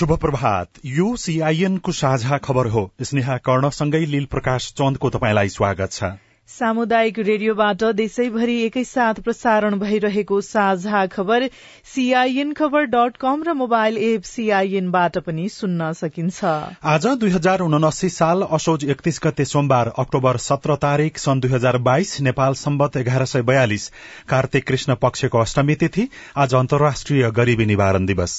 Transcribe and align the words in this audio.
शुभ 0.00 0.12
प्रभात 0.16 0.78
यो 0.86 1.06
सीआईएनको 1.16 1.92
साझा 1.92 2.36
खबर 2.38 2.66
हो। 2.66 2.82
स्नेहा 3.02 3.36
कर्णसँगै 3.38 3.98
लील 4.06 4.24
प्रकाश 4.26 4.68
चन्दको 4.72 5.10
तपाईँलाई 5.10 5.48
स्वागत 5.50 5.92
छ। 5.92 6.08
सामुदायिक 6.50 7.18
रेडियोबाट 7.18 7.82
देशैभरि 7.94 8.54
एकैसाथ 8.62 9.20
प्रसारण 9.20 9.78
भइरहेको 9.78 10.40
साझा 10.40 11.04
खबर 11.06 11.46
सीआईएन 11.86 12.52
खबर 12.52 12.84
डट 12.86 13.16
कम 13.16 13.42
र 13.42 13.54
मोबाइल 13.54 13.98
एप 13.98 14.22
सीआईएनबाट 14.22 15.18
पनि 15.18 15.48
सुन्न 15.50 15.92
सकिन्छ। 15.92 16.44
आज 16.86 17.06
दुई 17.20 17.30
हजार 17.30 17.60
उनासी 17.60 18.08
साल 18.08 18.42
असोज 18.50 18.84
एकतीस 18.90 19.20
गते 19.24 19.44
सोमबार 19.44 19.92
अक्टोबर 19.98 20.36
सत्र 20.40 20.76
तारीक 20.80 21.18
सन् 21.18 21.40
दुई 21.40 21.50
हजार 21.50 21.78
बाइस 21.84 22.20
नेपाल 22.22 22.54
सम्बत 22.62 22.96
एघार 22.96 23.24
सय 23.26 23.42
बयालिस 23.44 23.88
कार्तिक 24.28 24.66
कृष्ण 24.66 24.94
पक्षको 25.02 25.38
अष्टमी 25.38 25.74
तिथि 25.76 26.08
आज 26.36 26.54
अन्तर्राष्ट्रिय 26.56 27.30
गरीबी 27.32 27.66
निवारण 27.66 28.06
दिवस। 28.06 28.38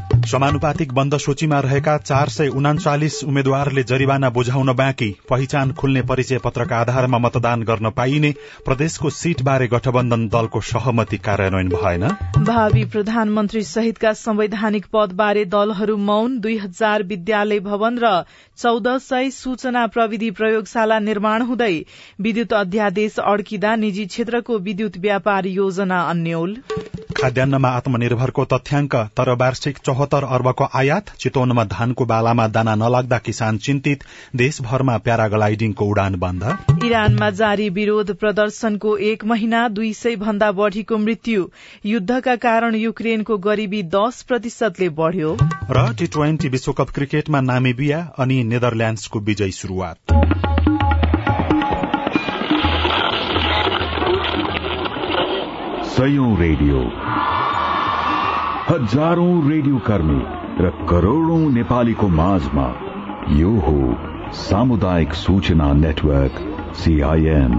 समानुपातिक 0.27 0.93
बन्द 0.93 1.17
सूचीमा 1.17 1.59
रहेका 1.59 1.97
चार 1.97 2.29
सय 2.29 2.47
उनाचालिस 2.47 3.23
उम्मेद्वारले 3.23 3.83
जरिवाना 3.83 4.29
बुझाउन 4.29 4.73
बाँकी। 4.73 5.15
पहिचान 5.29 5.71
खुल्ने 5.71 6.01
परिचय 6.01 6.37
पत्रका 6.37 6.77
आधारमा 6.77 7.17
मतदान 7.17 7.63
गर्न 7.63 7.89
पाइने। 7.89 8.33
प्रदेशको 8.65 9.09
सीटबारे 9.09 9.67
गठबन्धन 9.67 10.27
दलको 10.27 10.61
सहमति 10.61 11.17
कार्यान्वयन 11.17 11.69
भएन। 11.69 12.07
भावी 12.43 12.85
प्रधानमन्त्री 12.85 13.63
सहितका 13.63 14.13
संवैधानिक 14.13 14.85
पदबारे 14.93 15.45
दलहरू 15.45 15.97
मौन 15.97 16.39
दुई 16.39 16.57
हजार 16.57 17.03
विद्यालय 17.03 17.59
भवन 17.59 17.97
र 17.97 18.23
चौध 18.57 18.87
सय 18.99 19.29
सूचना 19.29 19.87
प्रविधि 19.87 20.31
प्रयोगशाला 20.31 20.99
निर्माण 20.99 21.41
हुँदै 21.41 21.85
विद्युत 22.21 22.53
अध्यादेश 22.53 23.19
अड्किँदा 23.19 23.75
निजी 23.75 24.05
क्षेत्रको 24.05 24.57
विद्युत 24.59 24.97
व्यापार 24.97 25.45
योजना 25.47 26.01
अन्यल। 26.01 26.57
खाद्यान्नमा 27.17 27.69
आत्मनिर्भरको 27.69 28.45
तथ्याङ्क 28.45 28.95
तर 29.17 29.29
वार्षिक 29.35 29.77
चौहत्तर 29.77 30.10
अर्बको 30.19 30.67
आयात 30.75 31.05
चितवनमा 31.19 31.63
धानको 31.63 32.05
बालामा 32.05 32.47
दाना 32.47 32.75
नलाग्दा 32.75 33.17
किसान 33.17 33.57
चिन्तित 33.57 34.03
देशभरमा 34.35 34.97
प्याराग्लाइडिङको 34.97 35.85
उडान 35.85 36.15
बन्द। 36.15 36.43
इरानमा 36.83 37.29
जारी 37.29 37.69
विरोध 37.69 38.15
प्रदर्शनको 38.15 38.97
एक 38.97 39.25
महिना 39.25 39.67
दुई 39.67 39.93
सय 39.93 40.15
भन्दा 40.15 40.51
बढ़ीको 40.51 40.97
मृत्यु। 40.97 41.49
युद्धका 41.85 42.35
कारण 42.35 42.75
युक्रेनको 42.75 43.37
गरिबी 43.37 43.83
दश 43.83 44.21
प्रतिशतले 44.21 44.89
बढ़्यो। 44.89 45.37
र 45.71 45.93
टी 45.93 46.07
ट्वेन्टी 46.07 46.49
विश्वकप 46.49 46.89
क्रिकेटमा 46.89 47.41
नामिबिया 47.41 48.11
अनि 48.19 48.43
नेदरल्याण्डसको 48.43 49.19
विजयी 49.19 49.51
शुरूआत 49.51 49.97
सयौं 55.85 56.37
रेडियो। 56.37 57.00
हजारौं 58.71 59.31
रेडियो 59.49 59.77
कर्मी 59.77 60.19
र 60.63 60.69
करोड़ौं 60.89 61.39
नेपालीको 61.53 62.07
माझमा 62.09 62.67
यो 63.31 63.49
हो 63.65 63.73
सामुदायिक 64.41 65.13
सूचना 65.13 65.67
नेटवर्क 65.73 66.37
सीआईएन 66.73 67.57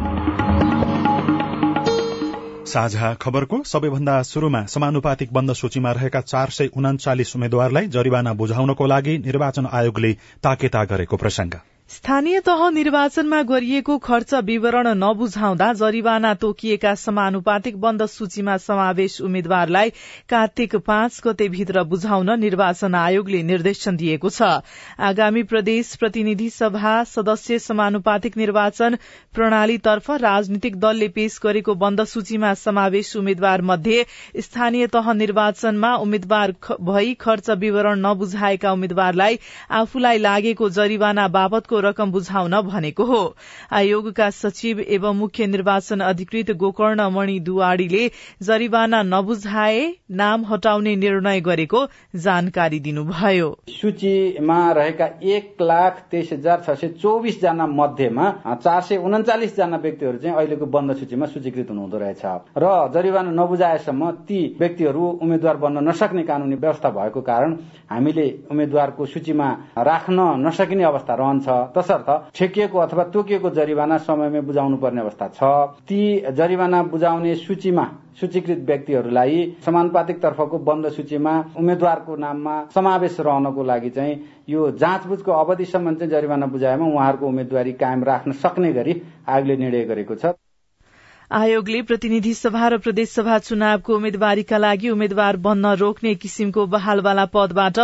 साझा 2.66 3.12
खबरको 3.24 3.62
सबैभन्दा 3.64 4.14
शुरूमा 4.22 4.64
समानुपातिक 4.66 5.32
बन्द 5.32 5.52
सूचीमा 5.52 5.92
रहेका 5.92 6.20
चार 6.26 6.54
सय 6.58 6.70
उनाचालिस 6.76 7.34
उम्मेद्वारलाई 7.36 7.92
जरिवाना 7.96 8.32
बुझाउनको 8.34 8.86
लागि 8.86 9.18
निर्वाचन 9.18 9.68
आयोगले 9.72 10.12
ताकेता 10.42 10.84
गरेको 10.94 11.16
प्रसंग 11.16 11.60
स्थानीय 11.90 12.40
तह 12.40 12.68
निर्वाचनमा 12.70 13.40
गरिएको 13.42 13.96
खर्च 13.98 14.32
विवरण 14.44 14.86
नबुझाउँदा 14.98 15.72
जरिवाना 15.72 16.32
तोकिएका 16.34 16.94
समानुपातिक 16.94 17.76
बन्द 17.80 18.04
सूचीमा 18.06 18.56
समावेश 18.58 19.20
उम्मेद्वारलाई 19.20 19.90
कार्तिक 20.28 20.76
पाँच 20.86 21.20
गते 21.24 21.48
भित्र 21.48 21.82
बुझाउन 21.84 22.30
निर्वाचन 22.40 22.94
आयोगले 22.94 23.42
निर्देशन 23.42 23.96
दिएको 23.96 24.30
छ। 24.30 24.48
आगामी 25.00 25.42
प्रदेश 25.42 25.94
प्रतिनिधि 25.96 26.48
सभा 26.50 26.94
सदस्य 27.04 27.58
समानुपातिक 27.58 28.36
निर्वाचन 28.36 28.96
प्रणालीतर्फ 29.34 30.10
राजनीतिक 30.24 30.80
दलले 30.80 31.08
पेश 31.10 31.38
गरेको 31.44 31.74
बन्द 31.84 32.04
सूचीमा 32.06 32.54
समावेश 32.62 33.14
उम्मेद्वार 33.16 33.62
मध्ये 33.72 34.04
स्थानीय 34.40 34.86
तह 34.96 35.12
निर्वाचनमा 35.20 35.94
उम्मेद्वार 36.06 36.54
भई 36.88 37.14
खर्च 37.20 37.50
विवरण 37.60 38.06
नबुझाएका 38.06 38.72
उम्मेद्वारलाई 38.72 39.38
आफूलाई 39.82 40.18
लागेको 40.20 40.70
जरिवाना 40.80 41.28
बाबतको 41.38 41.80
रकम 41.82 42.12
बुझाउन 42.12 42.60
भनेको 42.62 43.04
हो। 43.04 43.22
आयोगका 43.72 44.28
सचिव 44.32 44.80
एवं 44.88 45.16
मुख्य 45.16 45.46
निर्वाचन 45.48 46.00
अधिकृत 46.02 46.50
गोकर्ण 46.56 47.08
मणि 47.10 47.38
दुवाडीले 47.42 48.08
जरिवाना 48.42 49.02
नबुझाए 49.04 49.82
नाम 50.12 50.44
हटाउने 50.46 50.94
निर्णय 50.96 51.40
गरेको 51.42 51.86
जानकारी 52.16 52.80
दिनुभयो। 52.80 53.48
सूचीमा 53.70 54.60
रहेका 54.72 55.06
एक 55.28 55.62
लाख 55.62 56.02
तेइस 56.10 56.32
हजार 56.32 56.60
छ 56.60 56.78
सय 56.80 56.88
चौबिस 57.02 57.40
जना 57.42 57.66
मध्येमा 57.68 58.30
चार 58.56 58.80
सय 58.82 58.96
उन्चालिस 58.98 59.56
जना 59.56 59.76
व्यक्तिहरू 59.78 60.18
चाहिँ 60.18 60.36
अहिलेको 60.36 60.66
बन्द 60.68 60.96
सूचीमा 60.96 61.26
सूचीकृत 61.28 61.70
हुनुहुँदो 61.70 61.98
रहेछ। 61.98 62.24
र 62.58 62.66
जरिवाना 62.94 63.30
नबुझाएसम्म 63.32 64.10
ती 64.28 64.40
व्यक्तिहरू 64.58 65.08
उम्मेद्वार 65.22 65.56
बन्न 65.56 65.88
नसक्ने 65.88 66.22
कानूनी 66.22 66.56
व्यवस्था 66.56 66.90
भएको 66.90 67.20
कारण 67.22 67.56
हामीले 67.90 68.26
उम्मेद्वारको 68.50 69.06
सूचीमा 69.06 69.48
राख्न 69.80 70.18
नसकिने 70.46 70.84
अवस्था 70.84 71.14
रहन्छ। 71.14 71.48
तसर्थ 71.76 72.08
ठेकिएको 72.34 72.78
अथवा 72.78 73.04
तोकिएको 73.14 73.50
जरिवाना 73.50 73.98
समयमै 73.98 74.40
बुझाउनु 74.40 74.76
पर्ने 74.76 75.00
अवस्था 75.00 75.28
छ। 75.28 75.40
ती 75.88 76.00
जरिवाना 76.32 76.82
बुझाउने 76.92 77.34
सूचीमा 77.34 77.84
सूचीकृत 78.20 78.58
व्यक्तिहरूलाई 78.66 79.36
समानुपातिक 79.64 80.22
तर्फको 80.22 80.58
बन्द 80.60 80.88
सूचीमा 80.92 81.32
उम्मेद्वारको 81.58 82.16
नाममा 82.16 82.54
समावेश 82.74 83.16
रहनको 83.20 83.64
लागि 83.64 83.90
चाहिँ 83.90 84.14
यो 84.48 84.70
जाँचबुझको 84.76 85.32
अवधिसम्म 85.32 85.94
चाहिँ 85.94 86.10
जरिवाना 86.10 86.46
बुझाएमा 86.46 86.86
उहाँहरूको 86.86 87.26
उम्मेद्वारी 87.26 87.72
कायम 87.80 88.04
राख्न 88.04 88.32
सक्ने 88.42 88.72
गरी 88.72 89.00
आयोगले 89.28 89.56
निर्णय 89.56 89.84
गरेको 89.84 90.14
छ। 90.14 90.34
आयोगले 91.32 91.80
प्रतिनिधि 91.82 92.32
सभा 92.34 92.66
र 92.68 92.76
प्रदेशसभा 92.78 93.38
चुनावको 93.40 93.94
उम्मेद्वारीका 93.96 94.56
लागि 94.58 94.88
उम्मेद्वार 94.90 95.36
बन्न 95.44 95.66
रोक्ने 95.80 96.14
किसिमको 96.14 96.64
बहालवाला 96.66 97.24
पदबाट 97.32 97.78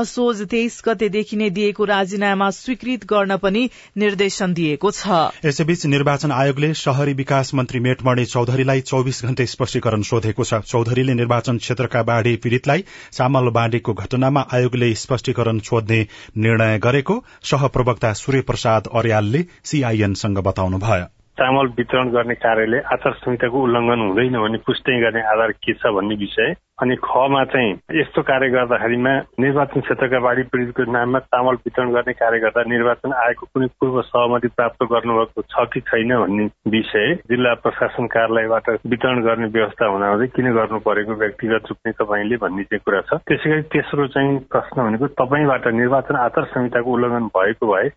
असोज 0.00 0.42
तेइस 0.50 0.76
गतेदेखि 0.86 1.36
नै 1.36 1.48
दिएको 1.50 1.84
राजीनामा 1.84 2.50
स्वीकृत 2.56 3.06
गर्न 3.12 3.36
पनि 3.36 3.62
निर्देशन 3.98 4.54
दिएको 4.54 4.90
छ। 4.92 5.18
यसैबीच 5.44 5.86
निर्वाचन 5.86 6.32
आयोगले 6.32 6.72
शहरी 6.80 7.14
विकास 7.14 7.50
मन्त्री 7.54 7.80
मेटमणि 7.86 8.24
चौधरीलाई 8.24 8.80
चौविस 8.82 9.22
घण्टे 9.24 9.46
स्पष्टीकरण 9.54 10.02
सोधेको 10.10 10.44
छ। 10.44 10.60
चौधरीले 10.64 11.14
निर्वाचन 11.14 11.58
क्षेत्रका 11.58 12.02
बाढ़ी 12.10 12.36
पीड़ितलाई 12.36 12.84
चामल 13.12 13.50
बाँडेको 13.56 13.94
घटनामा 13.94 14.44
आयोगले 14.52 14.92
स्पष्टीकरण 15.02 15.58
सोध्ने 15.70 16.00
निर्णय 16.38 16.78
गरेको 16.78 17.18
सहप्रवक्ता 17.50 18.12
सूर्य 18.22 18.46
प्रसाद 18.52 18.88
अर्यालले 18.94 19.44
सीआईएनसँग 19.64 20.38
बताउनुभयो। 20.50 21.21
चामल 21.38 21.66
वितरण 21.76 22.08
गर्ने 22.12 22.34
कार्यले 22.34 22.78
आचार 22.92 23.12
संहिताको 23.20 23.62
उल्लंघन 23.62 24.00
हुँदैन 24.00 24.36
भन्ने 24.36 24.58
पुष्टि 24.66 25.00
गर्ने 25.00 25.20
आधार 25.32 25.52
के 25.64 25.72
छ 25.74 25.92
भन्ने 25.96 26.14
विषय। 26.20 26.54
अनि 26.82 26.96
खमा 27.04 27.44
चाहिँ 27.44 27.72
यस्तो 27.98 28.22
कार्य 28.22 28.48
गर्दाखेरिमा 28.50 29.12
निर्वाचन 29.40 29.80
क्षेत्रका 29.80 30.18
बाढी 30.20 30.42
पीड़ितको 30.52 30.82
नाममा 30.92 31.18
चामल 31.32 31.54
वितरण 31.64 31.92
गर्ने 31.92 32.12
कार्य 32.12 32.38
गर्दा 32.40 32.62
निर्वाचन 32.68 33.12
आयोगको 33.12 33.46
कुनै 33.46 33.66
पूर्व 33.80 34.00
सहमति 34.02 34.48
प्राप्त 34.56 34.84
गर्नुभएको 34.92 35.42
छ 35.42 35.66
कि 35.72 35.80
छैन 35.80 36.16
भन्ने 36.20 36.44
विषय 36.68 37.14
जिल्ला 37.30 37.54
प्रशासन 37.64 38.06
कार्यालयबाट 38.12 38.68
वितरण 38.92 39.22
गर्ने 39.22 39.46
व्यवस्था 39.56 39.86
हुँदाहुँदै 39.86 40.26
किन 40.36 40.52
गर्नु 40.52 40.78
परेको 40.88 41.12
व्यक्तिगत 41.22 41.70
रूपले 41.70 41.92
तपाईँले 42.02 42.36
भन्ने 42.44 42.64
चाहिँ 42.68 42.82
कुरा 42.84 43.00
छ। 43.08 43.20
त्यसै 43.24 43.60
तेस्रो 43.72 44.06
चाहिँ 44.12 44.38
प्रश्न 44.52 44.76
भनेको 44.82 45.06
तपाईँबाट 45.22 45.66
निर्वाचन 45.80 46.16
आचार 46.26 46.44
संहिताको 46.52 46.92
उल्लङ्घन 46.92 47.26
भएको 47.36 47.72
भए 47.72 47.88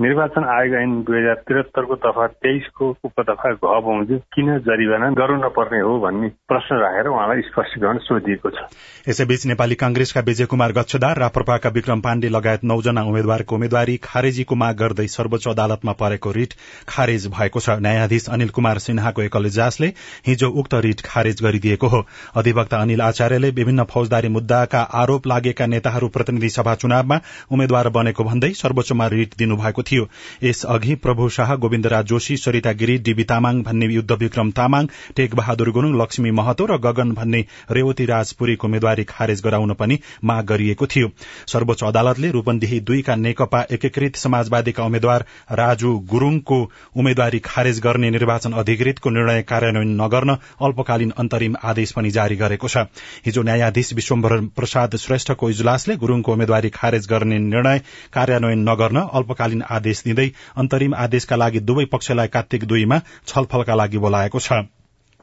निर्वाचन 0.00 0.44
आयोग 0.44 0.74
ऐन 0.76 0.90
दुई 1.02 1.16
हजार 1.18 1.34
त्रिहत्तरको 1.48 1.94
दफा 1.96 2.26
तेइसको 2.44 2.88
उपदफा 3.04 3.50
घ 3.50 3.60
बमोजिम 3.84 4.18
किन 4.34 4.48
जरिवाना 4.66 5.08
गर्नु 5.16 5.36
नपर्ने 5.36 5.78
हो 5.80 5.92
भन्ने 6.00 6.28
प्रश्न 6.44 6.76
राखेर 6.80 7.06
उहाँलाई 7.08 7.40
स्पष्टीकरण 7.42 7.98
सोधिएको 8.04 8.50
छ। 8.50 8.64
यसैबीच 9.08 9.46
नेपाली 9.46 9.74
कांग्रेसका 9.74 10.20
विजय 10.20 10.46
कुमार 10.46 10.72
गच्छदार 10.72 11.18
राप्रपाका 11.18 11.68
विक्रम 11.76 12.00
पाण्डे 12.00 12.28
लगायत 12.28 12.64
नौजना 12.64 13.02
उम्मेद्वारको 13.02 13.54
उम्मेद्वारी 13.54 13.96
खारेजीको 14.04 14.54
माग 14.54 14.76
गर्दै 14.76 15.06
सर्वोच्च 15.08 15.48
अदालतमा 15.48 15.92
परेको 15.96 16.32
रिट 16.32 16.52
खारेज 16.88 17.26
भएको 17.32 17.60
छ। 17.60 17.78
न्यायाधीश 17.80 18.28
अनिल 18.28 18.52
कुमार 18.52 18.78
सिन्हाको 18.88 19.22
एकल 19.22 19.46
इजलासले 19.46 19.90
हिजो 20.28 20.52
उक्त 20.60 20.74
रिट 20.88 21.06
खारेज 21.06 21.42
गरिदिएको 21.42 21.86
हो। 21.88 22.02
अधिवक्ता 22.36 22.82
अनिल 22.82 23.06
आचार्यले 23.08 23.50
विभिन्न 23.62 23.88
फौजदारी 23.88 24.34
मुद्दाका 24.36 24.84
आरोप 25.00 25.26
लागेका 25.26 25.72
नेताहरू 25.72 26.12
प्रतिनिधि 26.12 26.54
सभा 26.58 26.74
चुनावमा 26.84 27.20
उम्मेद्वार 27.50 27.92
बनेको 27.96 28.30
भन्दै 28.30 28.54
सर्वोच्चमा 28.62 29.06
रिट 29.16 29.36
दिनुभएको 29.38 29.85
थियो। 29.86 30.08
यसअघि 30.42 30.94
प्रभु 30.96 31.28
शाह 31.28 31.54
गोविन्दराज 31.56 32.04
जोशी 32.06 32.36
सरिता 32.38 32.72
गिरी 32.74 32.96
डीबी 33.00 33.24
तामाङ 33.24 33.62
भन्ने 33.62 33.86
युद्ध 33.94 34.12
विक्रम 34.14 34.50
तामाङ 34.52 34.86
टेक 35.16 35.34
बहादुर 35.34 35.70
गुरूङ 35.72 36.00
लक्ष्मी 36.02 36.30
महतो 36.32 36.66
र 36.66 36.78
गगन 36.80 37.12
भन्ने 37.12 37.44
रेवती 37.70 38.04
राजपुरीको 38.06 38.66
उम्मेद्वारी 38.66 39.04
खारेज 39.06 39.42
गराउन 39.44 39.74
पनि 39.74 39.98
माग 40.24 40.44
गरिएको 40.46 40.86
थियो। 40.86 41.10
सर्वोच्च 41.48 41.84
अदालतले 41.84 42.30
रूपन्देही 42.30 42.80
दुईका 42.82 43.14
नेकपा 43.16 43.60
एकीकृत 43.70 44.16
समाजवादीका 44.16 44.84
उम्मेद्वार 44.84 45.24
राजु 45.52 45.92
गुरूङको 46.10 46.58
उम्मेद्वारी 46.96 47.38
खारेज 47.44 47.80
गर्ने 47.80 48.10
निर्वाचन 48.10 48.52
अधिकृतको 48.54 49.10
निर्णय 49.10 49.42
कार्यान्वयन 49.42 49.94
नगर्न 50.00 50.36
अल्पकालीन 50.62 51.12
अन्तरिम 51.18 51.56
आदेश 51.64 51.92
पनि 51.92 52.10
जारी 52.10 52.36
गरेको 52.36 52.68
छ। 52.68 52.86
हिजो 53.26 53.42
न्यायाधीश 53.42 53.92
विश्वम्भर 53.94 54.40
प्रसाद 54.56 54.96
श्रेष्ठको 54.96 55.50
इजलासले 55.50 55.96
गुरूङको 55.96 56.32
उम्मेद्वारी 56.32 56.70
खारेज 56.70 57.06
गर्ने 57.06 57.38
निर्णय 57.40 57.80
कार्यान्वयन 58.12 58.68
नगर्न 58.68 59.00
अल्पकालीन 59.12 59.62
आदेश 59.76 60.02
दिँदै 60.04 60.28
अन्तरिम 60.56 60.94
आदेशका 61.04 61.36
लागि 61.36 61.60
दुवै 61.66 61.84
पक्षलाई 61.92 62.34
कार्तिक 62.34 62.64
दुईमा 62.66 62.98
छलफलका 63.26 63.74
लागि 63.74 63.98
बोलाएको 63.98 64.40
छ। 64.40 64.64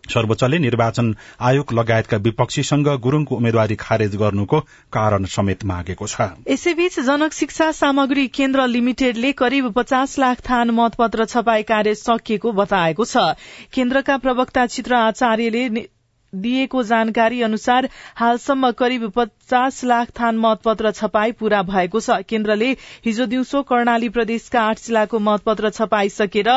सर्वोच्चले 0.03 0.57
निर्वाचन 0.59 1.13
आयोग 1.39 1.71
लगायतका 1.73 2.17
विपक्षीसँग 2.23 2.87
गुरूङको 3.03 3.35
उम्मेद्वारी 3.35 3.75
खारेज 3.75 4.15
गर्नुको 4.15 4.59
कारण 4.93 5.25
समेत 5.25 5.63
मागेको 5.65 6.07
छ। 6.07 6.27
यसैबीच 6.49 6.99
जनक 6.99 7.33
शिक्षा 7.33 7.71
सामग्री 7.71 8.27
केन्द्र 8.27 8.65
लिमिटेडले 8.67 9.31
करिब 9.31 9.71
पचास 9.71 10.17
लाख 10.19 10.43
थान 10.49 10.71
मतपत्र 10.75 11.25
छपाई 11.25 11.63
कार्य 11.63 11.95
सकिएको 11.95 12.51
बताएको 12.51 13.05
छ। 13.05 13.23
केन्द्रका 13.71 14.17
प्रवक्ता 14.17 14.65
चित्र 14.67 14.95
आचार्यले 14.95 15.63
दिएको 16.35 16.83
जानकारी 16.83 17.41
अनुसार 17.41 17.87
हालसम्म 18.15 18.71
करिब 18.73 19.09
पचास 19.15 19.83
लाख 19.83 20.09
थान 20.19 20.37
मतपत्र 20.37 20.91
छपाई 20.93 21.31
पूरा 21.33 21.61
भएको 21.63 21.99
छ। 21.99 22.17
केन्द्रले 22.23 22.69
हिजो 23.05 23.25
दिउँसो 23.25 23.61
कर्णाली 23.63 24.09
प्रदेशका 24.09 24.61
आठ 24.63 24.79
जिल्लाको 24.79 25.19
मतपत्र 25.21 25.69
छपाई 25.71 26.09
सकेर 26.11 26.49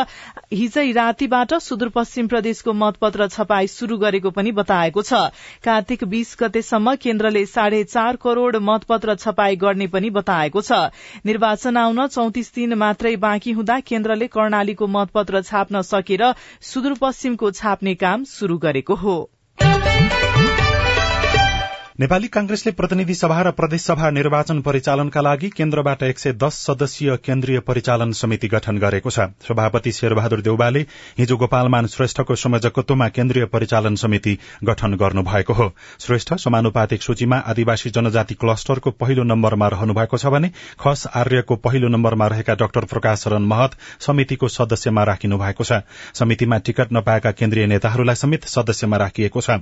हिजै 0.52 0.90
रातिबाट 0.92 1.54
सुदूरपश्चिम 1.60 2.28
प्रदेशको 2.28 2.72
मतपत्र 2.74 3.28
छपाई 3.28 3.66
शुरू 3.68 3.98
गरेको 3.98 4.30
पनि 4.30 4.52
बताएको 4.54 5.02
छ। 5.02 5.20
कार्तिक 5.64 6.04
बीस 6.06 6.36
गतेसम्म 6.40 6.94
केन्द्रले 6.96 7.44
साढे 7.46 7.82
चार 7.86 8.16
करोड़ 8.18 8.56
मतपत्र 8.62 9.14
छपाई 9.16 9.56
गर्ने 9.58 9.86
पनि 9.88 10.10
बताएको 10.12 10.60
छ। 10.62 10.80
निर्वाचन 11.26 11.76
आउन 11.76 12.06
चौतिस 12.08 12.54
दिन 12.54 12.74
मात्रै 12.78 13.16
बाँकी 13.18 13.52
हुँदा 13.52 13.80
केन्द्रले 13.84 14.26
कर्णालीको 14.32 14.86
मतपत्र 14.88 15.42
छाप्न 15.44 15.82
सकेर 15.84 16.32
सुदूरपश्चिमको 16.64 17.50
छाप्ने 17.52 17.94
काम 17.96 18.24
शुरू 18.26 18.58
गरेको 18.58 18.94
हो। 18.96 19.16
baby. 19.80 20.15
नेपाली 21.98 22.28
कांग्रेसले 22.28 22.70
प्रतिनिधि 22.72 23.14
सभा 23.14 23.40
र 23.42 23.50
प्रदेशसभा 23.50 24.08
निर्वाचन 24.10 24.60
परिचालनका 24.60 25.20
लागि 25.20 25.48
केन्द्रबाट 25.50 26.02
एक 26.02 26.18
सय 26.18 26.32
दस 26.32 26.54
सदस्यीय 26.60 27.16
केन्द्रीय 27.24 27.60
परिचालन 27.60 28.10
समिति 28.12 28.48
गठन 28.48 28.78
गरेको 28.78 29.10
छ। 29.10 29.20
सभापति 29.40 29.92
शेरबहादुर 29.92 30.40
देउबाले 30.40 30.80
हिजो 31.18 31.36
गोपालमान 31.36 31.86
श्रेष्ठको 31.86 32.34
संयोजकत्वमा 32.36 33.08
केन्द्रीय 33.08 33.44
परिचालन 33.46 33.94
समिति 33.96 34.36
गठन 34.64 34.94
गर्नुभएको 34.94 35.52
हो। 35.52 35.70
श्रेष्ठ 36.00 36.34
समानुपातिक 36.36 37.02
सूचीमा 37.02 37.36
आदिवासी 37.48 37.90
जनजाति 37.90 38.34
क्लस्टरको 38.34 38.90
पहिलो 39.00 39.24
नम्बरमा 39.24 39.68
रहनु 39.68 39.94
भएको 39.94 40.18
छ 40.18 40.34
भने 40.36 40.50
खस 40.80 41.06
आर्यको 41.14 41.56
पहिलो 41.64 41.88
नम्बरमा 41.88 42.26
रहेका 42.26 42.54
डाक्टर 42.56 42.84
प्रकाश 42.92 43.24
शरण 43.24 43.48
महत 43.48 43.78
समितिको 44.00 44.48
सदस्यमा 44.50 45.04
राखिनु 45.04 45.38
भएको 45.38 45.64
छ। 45.64 45.80
समितिमा 46.14 46.58
टिकट 46.60 46.92
नपाएका 46.92 47.32
केन्द्रीय 47.32 47.66
नेताहरूलाई 47.66 48.14
समेत 48.16 48.44
सदस्यमा 48.50 48.96
राखिएको 48.98 49.40
छ। 49.40 49.58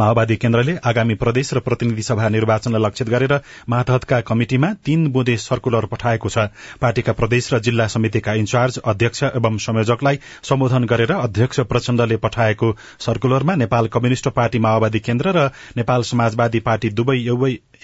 माओवादी 0.00 0.36
केन्द्रले 0.42 0.72
आगामी 0.90 1.14
प्रदेश 1.18 1.52
र 1.54 1.60
प्रतिनिधि 1.66 2.02
सभा 2.02 2.28
निर्वाचनलाई 2.36 2.82
लक्षित 2.84 3.08
गरेर 3.10 3.34
मातहतका 3.74 4.18
कमिटिमा 4.30 4.70
तीन 4.88 5.06
बुँदे 5.16 5.36
सर्कुलर 5.42 5.86
पठाएको 5.92 6.28
छ। 6.28 6.46
पार्टीका 6.82 7.12
प्रदेश 7.20 7.52
र 7.54 7.58
जिल्ला 7.68 7.86
समितिका 7.94 8.34
इन्चार्ज 8.42 8.78
अध्यक्ष 8.94 9.22
एवं 9.30 9.58
संयोजकलाई 9.66 10.18
सम्बोधन 10.50 10.84
गरेर 10.94 11.12
अध्यक्ष 11.18 11.60
प्रचण्डले 11.74 12.16
पठाएको 12.26 12.74
सर्कुलरमा 13.06 13.54
नेपाल 13.62 13.92
कम्युनिष्ट 13.98 14.28
पार्टी 14.40 14.58
माओवादी 14.68 15.00
केन्द्र 15.10 15.36
र 15.38 15.48
नेपाल 15.76 16.10
समाजवादी 16.12 16.60
पार्टी 16.70 16.90
दुवै 17.02 17.18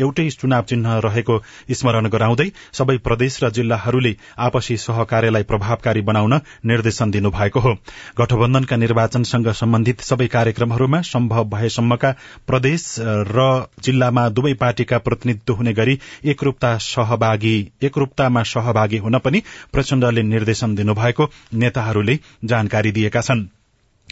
एउटै 0.00 0.28
चुनाव 0.31 0.62
चिन्ह 0.62 0.99
रहेको 1.05 1.37
स्मरण 1.73 2.09
गराउँदै 2.09 2.49
सबै 2.73 2.97
प्रदेश 2.99 3.38
र 3.43 3.50
जिल्लाहरूले 3.50 4.12
आपसी 4.38 4.76
सहकार्यलाई 4.76 5.43
प्रभावकारी 5.43 6.00
बनाउन 6.00 6.35
निर्देशन 6.67 7.11
दिनुभएको 7.11 7.61
हो। 7.61 7.73
गठबन्धनका 8.19 8.76
निर्वाचनसँग 8.76 9.50
सम्बन्धित 9.55 10.00
सबै 10.02 10.26
कार्यक्रमहरूमा 10.28 11.00
सम्भव 11.11 11.45
भएसम्मका 11.49 12.14
प्रदेश 12.47 12.87
र 13.31 13.49
जिल्लामा 13.83 14.28
दुवै 14.31 14.55
पार्टीका 14.55 14.99
प्रतिनिधित्व 14.99 15.55
हुने 15.55 15.73
गरी 15.73 15.99
एकरूपता 16.25 16.76
सहभागी 16.85 17.57
एकरूपतामा 17.83 18.43
सहभागी 18.47 18.99
हुन 18.99 19.19
पनि 19.19 19.43
प्रचण्डले 19.73 20.23
निर्देशन 20.23 20.75
दिनुभएको 20.75 21.31
नेताहरूले 21.55 22.19
जानकारी 22.45 22.93
दिएका 22.93 23.21
छनृ। 23.21 23.58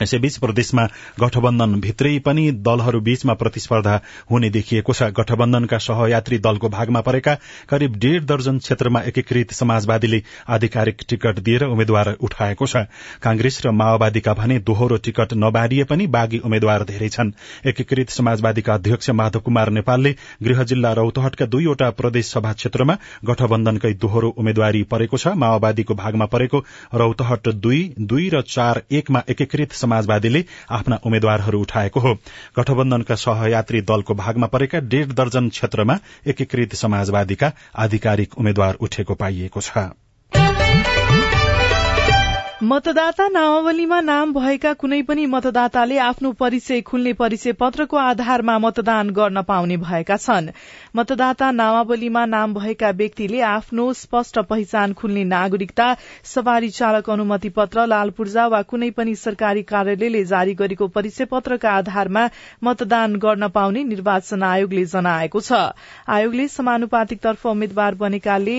यसैबीच 0.03 0.37
प्रदेशमा 0.39 0.85
गठबन्धन 1.21 1.75
भित्रै 1.81 2.19
पनि 2.21 2.51
दलहरू 2.63 3.01
बीचमा 3.01 3.35
प्रतिस्पर्धा 3.35 3.95
हुने 4.31 4.51
देखिएको 4.51 4.93
छ। 4.93 5.09
गठबन्धनका 5.17 5.79
सहयात्री 5.81 6.39
दलको 6.39 6.69
भागमा 6.69 7.01
परेका 7.01 7.35
करिब 7.69 7.97
डेढ़ 7.97 8.25
दर्जन 8.27 8.59
क्षेत्रमा 8.59 9.01
एकीकृत 9.09 9.53
समाजवादीले 9.55 10.23
आधिकारिक 10.49 11.03
टिकट 11.09 11.39
दिएर 11.41 11.65
उम्मेद्वार 11.67 12.13
उठाएको 12.21 12.67
छ। 12.67 12.85
कांग्रेस 13.23 13.61
र 13.67 13.71
माओवादीका 13.73 14.35
भने 14.35 14.59
दोहोरो 14.63 14.97
टिकट 15.01 15.33
नबारिए 15.37 15.85
पनि 15.87 16.07
बागी 16.09 16.39
उम्मेद्वार 16.45 16.85
धेरै 16.85 17.09
छन्। 17.09 17.33
एकीकृत 17.67 18.11
समाजवादीका 18.11 18.75
अध्यक्ष 18.75 19.11
माधव 19.13 19.41
कुमार 19.41 19.71
नेपालले 19.71 20.15
गृह 20.43 20.63
जिल्ला 20.65 20.93
रौतहटका 20.93 21.47
दुईवटा 21.47 21.91
प्रदेश 21.97 22.27
सभा 22.29 22.53
क्षेत्रमा 22.55 22.97
गठबन्धनकै 23.25 23.93
दोहोरो 23.97 24.35
उम्मेद्वारी 24.37 24.83
परेको 24.93 25.17
छ। 25.17 25.35
माओवादीको 25.37 25.95
भागमा 25.97 26.27
परेको 26.29 26.65
रौतहट 26.95 27.49
दुई 27.59 27.83
दुई 28.07 28.29
र 28.29 28.41
चार 28.47 28.83
एकमा 28.93 29.23
एकीकृत 29.31 29.73
समाजवादीले 29.87 30.45
आफ्ना 30.71 31.01
उम्मेद्वारहरू 31.05 31.61
उठाएको 31.61 32.01
हो। 32.01 32.15
गठबन्धनका 32.59 33.15
सहयात्री 33.25 33.81
दलको 33.85 34.15
भागमा 34.17 34.47
परेका 34.49 34.81
डेढ़ 34.87 35.13
दर्जन 35.13 35.49
क्षेत्रमा 35.51 35.99
एकीकृत 36.27 36.75
समाजवादीका 36.77 37.53
आधिकारिक 37.77 38.39
उम्मेद्वार 38.39 38.75
उठेको 38.81 39.15
पाइएको 39.15 39.61
छ। 39.61 39.89
मतदाता 42.63 43.27
नामावलीमा 43.29 44.01
नाम 44.01 44.33
भएका 44.33 44.73
कुनै 44.73 45.01
पनि 45.03 45.25
मतदाताले 45.29 45.97
आफ्नो 46.01 46.31
परिचय 46.33 46.81
खुल्ने 46.81 47.13
परिचय 47.13 47.53
पत्रको 47.53 47.97
आधारमा 47.97 48.59
मतदान 48.59 49.11
गर्न 49.11 49.43
पाउने 49.43 49.77
भएका 49.77 50.17
छन्। 50.17 50.49
मतदाता 50.97 51.51
नामावलीमा 51.53 52.25
नाम 52.27 52.55
भएका 52.55 52.91
व्यक्तिले 52.93 53.41
आफ्नो 53.41 53.93
स्पष्ट 53.93 54.39
पहिचान 54.49 54.93
खुल्ने 54.93 55.25
नागरिकता 55.25 55.89
सवारी 56.25 56.71
चालक 56.71 57.11
अनुमति 57.11 57.49
पत्र 57.59 57.87
लाल 57.87 58.11
पूर्जा 58.17 58.47
वा 58.47 58.63
कुनै 58.63 58.91
पनि 58.97 59.15
सरकारी 59.17 59.63
कार्यालयले 59.69 60.25
जारी 60.25 60.55
गरेको 60.55 60.89
परिचय 60.97 61.25
पत्रका 61.27 61.71
आधारमा 61.75 62.25
मतदान 62.65 63.17
गर्न 63.19 63.49
पाउने 63.51 63.85
निर्वाचन 63.85 64.43
आयोगले 64.45 64.85
जनाएको 64.87 65.41
छ। 65.41 65.63
आयोगले 66.09 66.49
समानुपातिकतर्फ 66.49 67.47
उम्मेद्वार 67.47 67.95
बनेकाले 68.01 68.59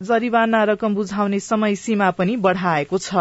जरिवाना 0.00 0.62
रकम 0.64 0.94
बुझाउने 0.94 1.40
समय 1.40 1.74
सीमा 1.76 2.10
पनि 2.10 2.36
बढ़ाएको 2.36 2.98
छ। 2.98 3.14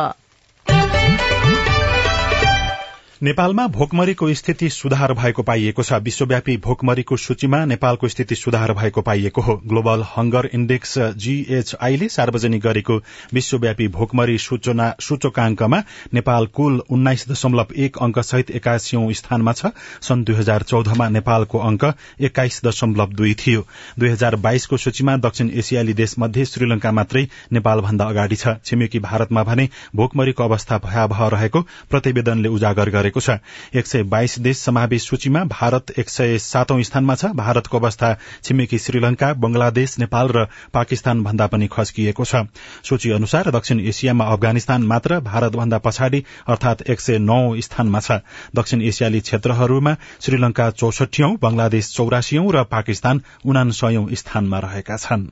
नेपालमा 3.23 3.65
भोकमरीको 3.67 4.27
स्थिति 4.33 4.69
सुधार 4.69 5.11
भएको 5.13 5.43
पाइएको 5.43 5.83
छ। 5.83 5.93
विश्वव्यापी 6.03 6.55
भोकमरीको 6.57 7.17
सूचीमा 7.17 7.63
नेपालको 7.65 8.07
स्थिति 8.07 8.35
सुधार 8.35 8.73
भएको 8.73 9.01
पाइएको 9.01 9.41
हो। 9.41 9.55
ग्लोबल 9.67 10.01
हंगर 10.07 10.49
इण्डेक्स 10.53 10.97
जीएचआईले 11.23 12.07
सार्वजनिक 12.09 12.61
गरेको 12.61 12.97
विश्वव्यापी 13.33 13.87
भोकमरी 13.87 14.37
सूचकांकमा 14.37 15.79
नेपाल 16.13 16.45
कुल 16.53 16.81
उन्नाइस 16.89 17.25
दशमलव 17.29 17.67
एक 17.77 17.97
अंक 17.97 18.19
सहित 18.21 18.51
एक्कासीौं 18.51 19.11
स्थानमा 19.13 19.53
छ। 19.53 19.71
सन् 20.01 20.23
दुई 20.23 20.35
हजार 20.35 20.63
चौधमा 20.63 21.07
नेपालको 21.09 21.59
अंक 21.61 21.85
एक्काइस 22.21 22.61
दशमलव 22.65 23.13
दुई 23.13 23.33
थियो। 23.39 23.65
दुई 23.99 24.09
हजार 24.09 24.35
बाइसको 24.43 24.77
सूचीमा 24.77 25.15
दक्षिण 25.19 25.51
एसियाली 25.55 25.93
देश 25.93 26.15
मध्ये 26.19 26.45
श्रीलंका 26.45 26.91
मात्रै 26.91 27.27
नेपालभन्दा 27.53 28.05
अगाडि 28.05 28.35
छ। 28.35 28.57
छिमेकी 28.65 28.99
भारतमा 28.99 29.43
भने 29.43 29.69
भोकमरीको 29.95 30.43
अवस्था 30.43 30.81
भयावह 30.85 31.27
रहेको 31.29 31.65
प्रतिवेदनले 31.89 32.49
उजागर 32.49 32.89
गरेको 32.89 33.11
रहेको 33.13 33.19
छ। 33.21 33.39
एक 33.75 33.87
सय 33.87 34.03
बाइस 34.03 34.39
देश 34.39 34.57
समावेश 34.57 35.07
सूचीमा 35.07 35.43
भारत 35.45 35.93
एक 35.97 36.09
सय 36.09 36.37
सातौं 36.39 36.81
स्थानमा 36.81 37.15
छ। 37.15 37.25
भारतको 37.35 37.79
अवस्था 37.79 38.17
छिमेकी 38.43 38.77
श्रीलंका 38.77 39.33
बंगलादेश 39.33 39.99
नेपाल 39.99 40.27
र 40.27 40.45
पाकिस्तान 40.73 41.23
भन्दा 41.23 41.47
पनि 41.47 41.67
खस्किएको 41.67 42.25
छ। 42.25 42.49
सूची 42.83 43.11
अनुसार 43.11 43.51
दक्षिण 43.51 43.79
एसियामा 43.79 44.25
अफगानिस्तान 44.25 44.83
मात्र 44.83 45.19
भारतभन्दा 45.21 45.77
पछाडि 45.77 46.23
अर्थात 46.47 46.89
एक 46.89 46.99
सय 46.99 47.17
नौ 47.19 47.59
स्थानमा 47.61 47.99
छ। 47.99 48.11
दक्षिण 48.55 48.81
एसियाली 48.81 49.19
क्षेत्रहरूमा 49.21 49.95
श्रीलंका 50.21 50.69
चौसठीौं 50.71 51.35
बंगलादेश 51.41 51.93
चौरासीौं 51.95 52.51
र 52.51 52.63
पाकिस्तान 52.65 53.21
उनासयौं 53.45 54.07
स्थानमा 54.13 54.59
रहेका 54.59 54.97
छन्। 54.97 55.27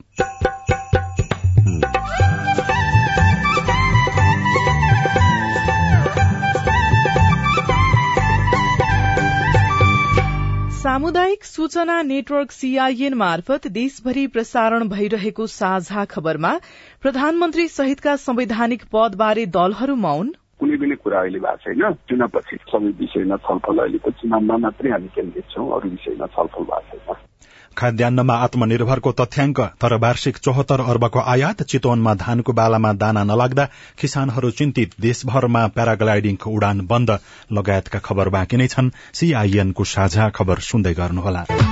सामुदायिक 10.92 11.44
सूचना 11.44 11.94
नेटवर्क 12.02 12.50
सीआईएन 12.50 13.14
मार्फत 13.14 13.66
देशभरि 13.66 14.26
प्रसारण 14.26 14.88
भइरहेको 14.88 15.46
साझा 15.46 16.04
खबरमा 16.04 16.50
प्रधानमन्त्री 17.02 17.66
सहितका 17.68 18.16
संवैधानिक 18.16 18.84
पदबारे 18.92 19.46
दलहरू 19.56 19.94
मौन। 19.96 20.34
कुनै 20.60 20.76
पनि 20.76 20.96
कुरा 20.96 21.20
अहिले 21.20 21.38
भएको 21.38 21.64
छैन। 21.64 21.96
चुनावपछि 22.08 22.56
सबै 22.68 22.92
विषयमा 23.00 23.36
छलफल 23.48 23.78
अहिलेको 23.78 24.10
चुनावमा 24.20 24.56
मात्रै 24.66 24.90
हामी 24.90 25.08
केन्द्रित 25.16 25.48
छौँ 25.48 25.70
अरू 25.78 25.88
विषयमा 25.88 26.26
छलफल 26.36 26.68
भएको 26.72 26.98
छैन। 27.06 27.31
खाद्यान्नमा 27.76 28.34
आत्मनिर्भरको 28.34 29.12
तथ्याङ्क 29.12 29.60
तर 29.80 29.94
वार्षिक 29.96 30.36
चौहत्तर 30.38 30.80
अर्बको 30.80 31.20
आयात 31.26 31.62
चितवनमा 31.62 32.14
धानको 32.14 32.52
बालामा 32.52 32.92
दाना 32.92 33.24
नलाग्दा 33.24 33.68
किसानहरू 34.00 34.50
चिन्तित 34.50 34.94
देशभरमा 35.00 35.66
प्याराग्लाइडिङको 35.66 36.50
उडान 36.50 36.86
बन्द। 36.86 37.18
लगायतका 37.52 37.98
खबर 37.98 38.28
बाँकी 38.28 38.56
नै 38.56 38.66
छन्। 38.66 38.90
सीआईएनको 39.14 39.84
साझा 39.84 40.28
खबर 40.30 40.58
सुन्दै 40.60 40.94
गर्नुहोला। 40.94 41.71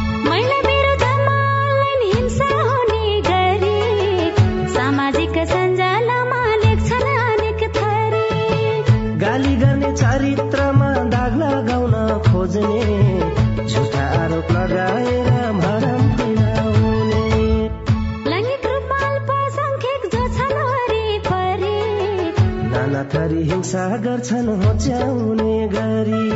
थरी 23.30 23.42
हिंसा 23.42 23.96
गर्छन् 23.96 24.48
होच्याउने 24.48 25.68
गरी। 25.68 26.26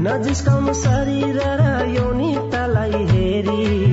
नजिस्काउनु 0.00 0.74
शरीर 0.74 1.38
र 1.42 1.90
यौनिकतालाई 1.90 2.92
हेरी। 2.92 3.83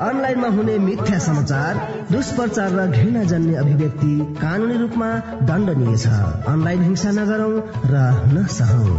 अनलाइनमा 0.00 0.48
हुने 0.48 0.78
मिथ्या 0.78 1.18
समाचार 1.18 1.76
दुष्प्रचार 2.12 2.72
र 2.72 2.86
घृणा 2.86 3.22
जन्य 3.24 3.54
अभिव्यक्ति 3.54 4.34
कानूनी 4.40 4.76
रूपमा 4.76 5.08
दण्डनीय 5.42 5.96
छ। 5.96 6.06
अनलाइन 6.46 6.82
हिंसा 6.82 7.10
नगरौं 7.10 7.52
र 7.84 8.02
नसहौं। 8.32 8.92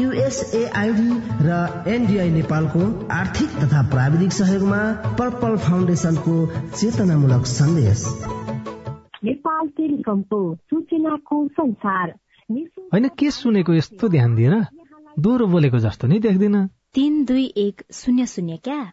युएसएआईडी 0.00 1.10
र 1.40 1.84
एनडीआई 1.88 2.30
नेपालको 2.30 3.08
आर्थिक 3.08 3.48
तथा 3.48 3.82
प्राविधिक 3.82 4.32
सहयोगमा 4.32 4.82
पर्पल 5.18 5.56
फाउन्डेशनको 5.56 6.36
चेतनामूलक 6.76 7.46
सन्देश। 7.46 8.04
नेपाल 9.24 9.68
टेलिकमको 9.68 10.54
सूचनाको 10.54 11.48
संसार। 11.48 12.14
होइन 12.92 13.08
के 13.08 13.30
सुनेको 13.30 13.74
यस्तो 13.74 14.08
ध्यान 14.08 14.34
दिएर 14.34 14.54
दोहोरो 15.18 15.46
बोलेको 15.46 15.78
जस्तो 15.78 16.08
नै 16.08 16.18
देख्दिन। 16.18 16.66
तीन 16.94 17.24
दुई 17.24 17.44
एक 17.56 17.82
शून्य 17.92 18.26
शून्य 18.26 18.56
क्या? 18.64 18.92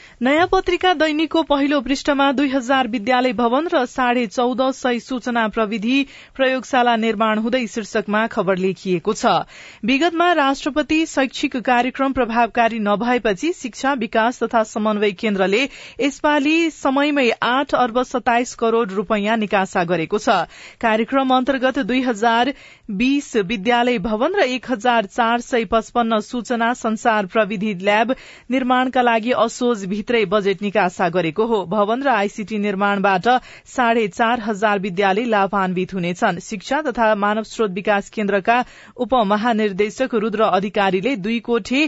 नयाँ 0.21 0.47
पत्रिका 0.47 0.93
दैनिकको 0.93 1.41
पहिलो 1.43 1.79
पृष्ठमा 1.81 2.31
दुई 2.31 2.49
हजार 2.49 2.87
विद्यालय 2.87 3.33
भवन 3.33 3.67
र 3.73 3.85
साढे 3.89 4.25
चौध 4.27 4.59
सय 4.71 4.99
सूचना 4.99 5.47
प्रविधि 5.47 5.95
प्रयोगशाला 6.35 6.95
निर्माण 6.95 7.39
हुँदै 7.41 7.65
शीर्षकमा 7.67 8.25
खबर 8.27 8.57
लेखिएको 8.57 9.13
छ। 9.13 9.25
विगतमा 9.83 10.31
राष्ट्रपति 10.39 11.05
शैक्षिक 11.05 11.57
कार्यक्रम 11.65 12.13
प्रभावकारी 12.13 12.79
नभएपछि 12.79 13.51
शिक्षा 13.53 13.93
विकास 14.03 14.43
तथा 14.43 14.61
समन्वय 14.63 15.11
केन्द्रले 15.23 15.63
यसपालि 15.63 16.69
समयमै 16.69 17.29
आठ 17.41 17.73
अर्ब 17.75 18.01
सताइस 18.03 18.53
करोड़ 18.61 18.87
रूपियाँ 18.91 19.37
निकासा 19.37 19.83
गरेको 19.93 20.17
छ। 20.19 20.37
कार्यक्रम 20.81 21.35
अन्तर्गत 21.37 21.79
दुई 21.85 22.01
हजार 22.01 22.53
बीस 23.01 23.35
विद्यालय 23.47 23.97
भवन 24.05 24.35
र 24.35 24.45
एक 24.51 24.71
हजार 24.71 25.05
चार 25.07 25.41
सय 25.41 25.65
पचपन्न 25.73 26.19
सूचना 26.21 26.73
संसार 26.77 27.25
प्रविधि 27.33 27.73
ल्याब 27.81 28.15
निर्माणका 28.51 29.01
लागि 29.01 29.31
असोज 29.39 29.85
भित्रै 30.11 30.25
बजेट 30.27 30.61
निकासा 30.61 31.07
गरेको 31.09 31.45
हो। 31.45 31.57
भवन 31.71 32.03
र 32.03 32.07
आईसीटी 32.11 32.57
निर्माणबाट 32.59 33.27
साढे 33.65 34.07
चार 34.09 34.39
हजार 34.43 34.79
विद्यालय 34.81 35.25
लाभान्वित 35.25 35.93
हुनेछन्। 35.93 36.39
शिक्षा 36.41 36.81
तथा 36.83 37.07
मानव 37.15 37.43
स्रोत 37.45 37.71
विकास 37.71 38.09
केन्द्रका 38.11 38.57
उपमहानिर्देशक 38.97 40.15
रूद्र 40.15 40.41
अधिकारीले 40.51 41.15
दुई 41.17 41.39
कोठे 41.39 41.87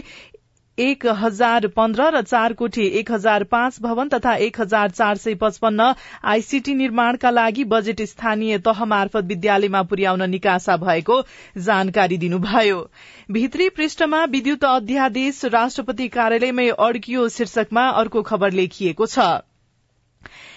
एक 0.78 1.06
हजार 1.06 1.66
पन्ध्र 1.66 2.04
र 2.10 2.20
चार 2.22 2.52
कोठे 2.52 2.84
एक 3.00 3.10
हजार 3.12 3.44
पाँच 3.44 3.76
भवन 3.82 4.08
तथा 4.08 4.34
एक 4.46 4.60
हजार 4.60 4.90
चार 4.90 5.16
सय 5.16 5.34
पचपन्न 5.34 5.92
आईसीटी 6.24 6.74
निर्माणका 6.74 7.30
लागि 7.30 7.64
बजेट 7.64 8.02
स्थानीय 8.02 8.58
तह 8.58 8.84
मार्फत 8.84 9.24
विद्यालयमा 9.24 9.82
पुर्याउन 9.82 10.28
निकासा 10.30 10.76
भएको 10.76 11.20
जानकारी 11.60 12.18
दिनुभयो। 12.18 12.82
भित्री 13.30 13.68
पृष्ठमा 13.68 14.24
विद्युत 14.24 14.64
अध्यादेश 14.64 15.44
राष्ट्रपति 15.52 16.08
कार्यालयमै 16.08 16.68
अड्कियो 16.68 17.28
शीर्षकमा 17.28 17.88
अर्को 18.02 18.22
खबर 18.22 18.52
लेखिएको 18.52 19.06
छ। 19.06 19.18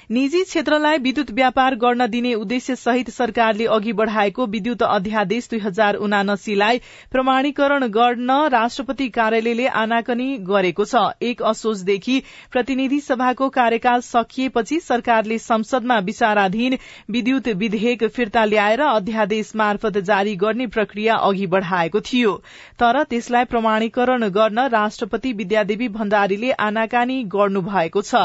निजी 0.10 0.44
क्षेत्रलाई 0.44 0.98
विद्युत 0.98 1.32
व्यापार 1.32 1.76
गर्न 1.76 2.06
दिने 2.08 2.34
उद्देश्य 2.34 2.76
सहित 2.76 3.10
सरकारले 3.10 3.66
अघि 3.68 3.94
बढ़ाएको 3.94 4.46
विद्युत 4.48 4.84
अध्यादेश 4.84 5.48
दुई 5.52 5.60
हजार 5.60 5.96
उनासीलाई 5.98 6.78
प्रमाणीकरण 7.12 7.86
गर्न 7.88 8.32
राष्ट्रपति 8.50 9.08
कार्यालयले 9.10 9.66
आनाकनी 9.82 10.38
गरेको 10.48 10.86
छ। 10.86 11.02
एक 11.22 11.44
असोजदेखि 11.44 12.20
प्रतिनिधि 12.52 13.00
सभाको 13.00 13.50
कार्यकाल 13.50 14.02
सकिएपछि 14.02 14.80
सरकारले 14.80 15.38
संसदमा 15.40 15.98
विचाराधीन 16.08 16.78
विद्युत 17.10 17.48
विधेयक 17.58 18.08
फिर्ता 18.10 18.46
ल्याएर 18.46 18.82
अध्यादेश 18.82 19.52
मार्फत 19.56 19.98
जारी 20.04 20.36
गर्ने 20.38 20.68
प्रक्रिया 20.68 21.16
अघि 21.24 21.48
बढ़ाएको 21.48 22.02
थियो। 22.02 22.32
तर 22.80 23.04
त्यसलाई 23.04 23.52
प्रमाणीकरण 23.52 24.28
गर्न 24.32 24.68
राष्ट्रपति 24.70 25.34
विद्यादेवी 25.34 25.88
भण्डारीले 26.00 26.52
आनाकानी 26.62 27.24
गर्नु 27.28 27.62
भएको 27.68 28.02
छ। 28.04 28.24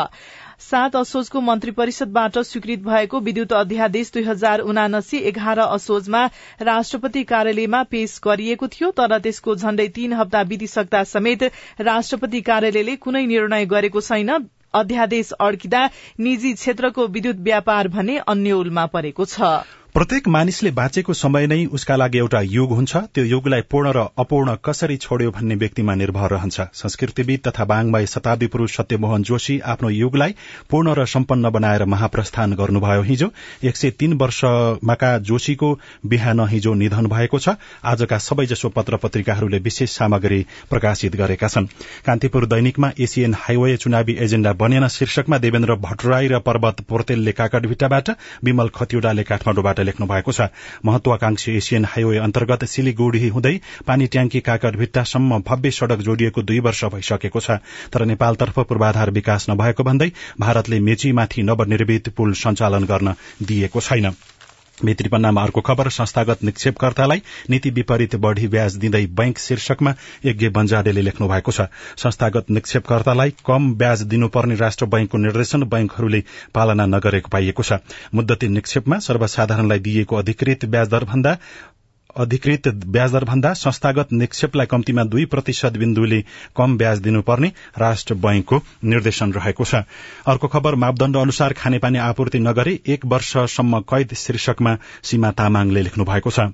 सात 0.62 0.96
असोजको 0.96 1.40
मन्त्री 1.40 1.70
परिषदबाट 1.72 2.38
स्वीकृत 2.40 2.82
भएको 2.84 3.18
विद्युत 3.20 3.52
अध्यादेश 3.52 4.10
दुई 4.14 4.22
हजार 4.22 4.60
उनासी 4.62 5.18
एघार 5.28 5.58
असोजमा 5.58 6.24
राष्ट्रपति 6.62 7.22
कार्यालयमा 7.24 7.82
पेश 7.90 8.18
गरिएको 8.24 8.66
थियो 8.68 8.90
तर 8.92 9.18
त्यसको 9.18 9.54
झण्डै 9.56 9.86
तीन 9.96 10.12
हप्ता 10.12 10.42
बितिसक्दा 10.44 11.02
समेत 11.10 11.42
राष्ट्रपति 11.82 12.40
कार्यालयले 12.42 12.96
कुनै 12.96 13.24
निर्णय 13.26 13.64
गरेको 13.66 14.00
छैन। 14.02 14.32
अध्यादेश 14.74 15.32
अड्किँदा 15.40 15.84
निजी 16.20 16.52
क्षेत्रको 16.54 17.06
विद्युत 17.08 17.40
व्यापार 17.42 17.88
भने 17.88 18.16
अन्यलमा 18.28 18.86
परेको 18.88 19.24
छ। 19.26 19.81
प्रत्येक 19.94 20.28
मानिसले 20.28 20.70
बाँचेको 20.70 21.12
समय 21.12 21.46
नै 21.46 21.64
उसका 21.68 21.96
लागि 21.96 22.18
एउटा 22.18 22.40
युग 22.42 22.70
हुन्छ। 22.72 22.96
त्यो 23.14 23.24
युगलाई 23.24 23.60
पूर्ण 23.70 23.90
र 23.92 24.04
अपूर्ण 24.18 24.54
कसरी 24.64 24.96
छोड्यो 24.96 25.30
भन्ने 25.30 25.54
व्यक्तिमा 25.54 25.94
निर्भर 25.94 26.30
रहन्छ। 26.30 26.60
संस्कृतिविद 26.74 27.40
तथा 27.46 27.64
बाङमय 27.64 28.06
शताब्दी 28.06 28.46
पुरूष 28.48 28.76
सत्यमोहन 28.76 29.22
जोशी 29.22 29.58
आफ्नो 29.62 29.90
युगलाई 29.90 30.34
पूर्ण 30.70 30.94
र 30.96 31.04
सम्पन्न 31.06 31.50
बनाएर 31.50 31.84
महाप्रस्थान 31.84 32.52
गर्नुभयो 32.54 33.02
हिजो। 33.02 33.28
एक 33.62 33.76
सय 33.76 33.90
तीन 34.00 34.12
वर्षमाका 34.16 35.10
जोशीको 35.20 35.68
बिहान 36.06 36.40
हिजो 36.48 36.72
निधन 36.74 37.06
भएको 37.06 37.38
छ। 37.38 37.56
आजका 37.84 38.18
सबैजसो 38.18 38.68
पत्र 38.72 38.96
पत्रिकाहरूले 38.96 39.58
विशेष 39.60 39.90
सामग्री 39.92 40.40
प्रकाशित 40.70 41.16
गरेका 41.16 41.48
छन्। 41.48 41.68
कान्तिपुर 42.06 42.46
दैनिकमा 42.46 42.92
एसियन 42.98 43.36
हाइवे 43.36 43.76
चुनावी 43.76 44.16
एजेण्डा 44.24 44.52
बनेन 44.56 44.88
शीर्षकमा 44.88 45.38
देवेन्द्र 45.38 45.76
भट्टराई 45.84 46.28
र 46.28 46.38
पर्वत 46.40 46.80
पोर्तेलले 46.88 47.32
काकटभिट्टाबाट 47.34 48.10
विमल 48.44 48.74
खतिवड़ाले 48.74 49.22
काठमाडौँबाट 49.24 49.80
लेख्नु 49.82 50.06
भएको 50.06 50.32
छ। 50.32 50.48
महत्वाकांक्षी 50.84 51.56
एसियन 51.56 51.84
हाइवे 51.84 52.16
अन्तर्गत 52.18 52.64
सिलिगुडी 52.64 53.28
हुँदै 53.28 53.54
पानी 53.86 54.06
ट्याङ्की 54.06 54.40
काकरभिट्टासम्म 54.40 55.42
भव्य 55.46 55.70
सड़क 55.70 56.00
जोडिएको 56.00 56.42
दुई 56.42 56.60
वर्ष 56.60 56.84
भइसकेको 56.84 57.40
छ। 57.40 57.50
तर 57.92 58.04
नेपालतर्फ 58.04 58.58
पूर्वाधार 58.58 59.10
विकास 59.10 59.46
नभएको 59.50 59.82
भन्दै 59.82 60.10
भारतले 60.40 60.80
मेचीमाथि 60.80 61.42
नवनिर्मित 61.42 62.08
पुल 62.08 62.32
सञ्चालन 62.34 62.84
गर्न 62.84 63.14
दिएको 63.42 63.80
छैन। 63.80 64.10
भित्रीपन्नामा 64.84 65.42
अर्को 65.42 65.60
खबर 65.60 65.88
संस्थागत 65.90 66.44
निक्षेपकर्तालाई 66.44 67.22
नीति 67.50 67.70
विपरीत 67.70 68.16
बढ़ी 68.16 68.48
ब्याज 68.48 68.76
दिँदै 68.76 69.06
बैंक 69.12 69.38
शीर्षकमा 69.38 69.94
यज्ञ 70.24 70.48
बन्जाडेले 70.48 71.02
लेख्नु 71.02 71.28
भएको 71.28 71.52
छ। 71.52 71.60
संस्थागत 71.96 72.50
निक्षेपकर्तालाई 72.50 73.34
कम 73.46 73.74
ब्याज 73.74 74.02
दिनुपर्ने 74.02 74.54
राष्ट्र 74.54 74.86
बैंकको 74.86 75.18
निर्देशन 75.18 75.62
बैंकहरूले 75.64 76.22
पालना 76.54 76.86
नगरेको 76.86 77.28
पाइएको 77.32 77.62
छ। 77.62 77.72
मुद्दती 78.14 78.48
निक्षेपमा 78.48 78.98
सर्वसाधारणलाई 78.98 79.78
दिइएको 79.78 80.16
अधिकृत 80.16 80.64
ब्याजदर 80.64 81.04
भन्दा 81.04 81.36
अधिकृत 82.16 82.68
ब्याजदर 82.68 83.24
भन्दा 83.24 83.52
संस्थागत 83.54 84.12
निक्षेपलाई 84.12 84.66
कम्तीमा 84.66 85.04
दुई 85.04 85.24
प्रतिशत 85.24 85.76
बिन्दुले 85.76 86.20
कम 86.56 86.76
ब्याज 86.78 86.98
दिनुपर्ने 86.98 87.52
राष्ट्र 87.78 88.14
बैंकको 88.14 88.62
निर्देशन 88.84 89.32
रहेको 89.32 89.64
छ। 89.64 89.84
अर्को 90.26 90.48
खबर 90.48 90.74
मापदण्ड 90.74 91.16
अनुसार 91.16 91.52
खानेपानी 91.52 91.98
आपूर्ति 91.98 92.38
नगरे 92.38 92.78
एक 92.86 93.06
वर्षसम्म 93.06 93.80
कैद 93.80 94.14
शीर्षकमा 94.14 94.76
सीमा 95.02 95.30
तामाङले 95.32 95.82
लेख्नु 95.82 96.04
भएको 96.04 96.30
छ। 96.30 96.52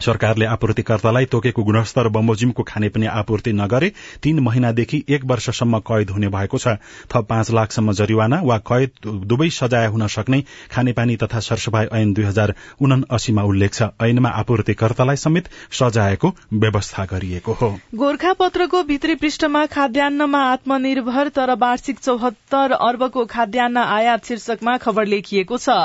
सरकारले 0.00 0.44
आपूर्तिकर्तालाई 0.46 1.24
तोकेको 1.26 1.62
गुणस्तर 1.62 2.08
बमोजिमको 2.08 2.62
खानेपानी 2.64 3.06
आपूर्ति 3.08 3.52
नगरे 3.54 3.90
तीन 4.22 4.38
महिनादेखि 4.40 5.02
एक 5.08 5.24
वर्षसम्म 5.24 5.78
कैद 5.80 6.10
हुने 6.10 6.28
भएको 6.28 6.58
छ। 6.58 6.74
थप 7.06 7.26
पाँच 7.28 7.50
लाखसम्म 7.52 7.92
जरिवाना 7.94 8.40
वा 8.42 8.58
कैद 8.60 8.90
दुवै 9.24 9.48
सजाय 9.50 9.86
हुन 9.86 10.06
सक्ने 10.08 10.40
खानेपानी 10.72 11.16
तथा 11.16 11.40
सरसफाई 11.40 11.86
ऐन 11.92 12.12
दुई 12.12 12.24
हजार 12.24 12.54
उनासीमा 12.80 13.42
उल्लेख 13.44 13.72
छ। 13.72 13.88
ऐनमा 14.02 14.28
आपूर्तिकर्तालाई 14.34 15.16
समेत 15.16 15.48
सजायको 15.72 16.32
व्यवस्था 16.54 17.04
गरिएको 17.12 17.52
हो। 17.52 17.70
गोर्खा 17.94 18.32
पत्रको 18.34 18.82
भित्री 18.84 19.14
पृष्ठमा 19.14 19.64
खाद्यान्नमा 19.68 20.42
आत्मनिर्भर 20.50 21.28
तर 21.30 21.54
वार्षिक 21.56 21.98
चौहत्तर 22.00 22.72
अर्बको 22.80 23.24
खाद्यान्न 23.26 23.86
आयात 23.94 24.26
शीर्षकमा 24.26 24.76
खबर 24.78 25.06
लेखिएको 25.06 25.58
छ। 25.58 25.78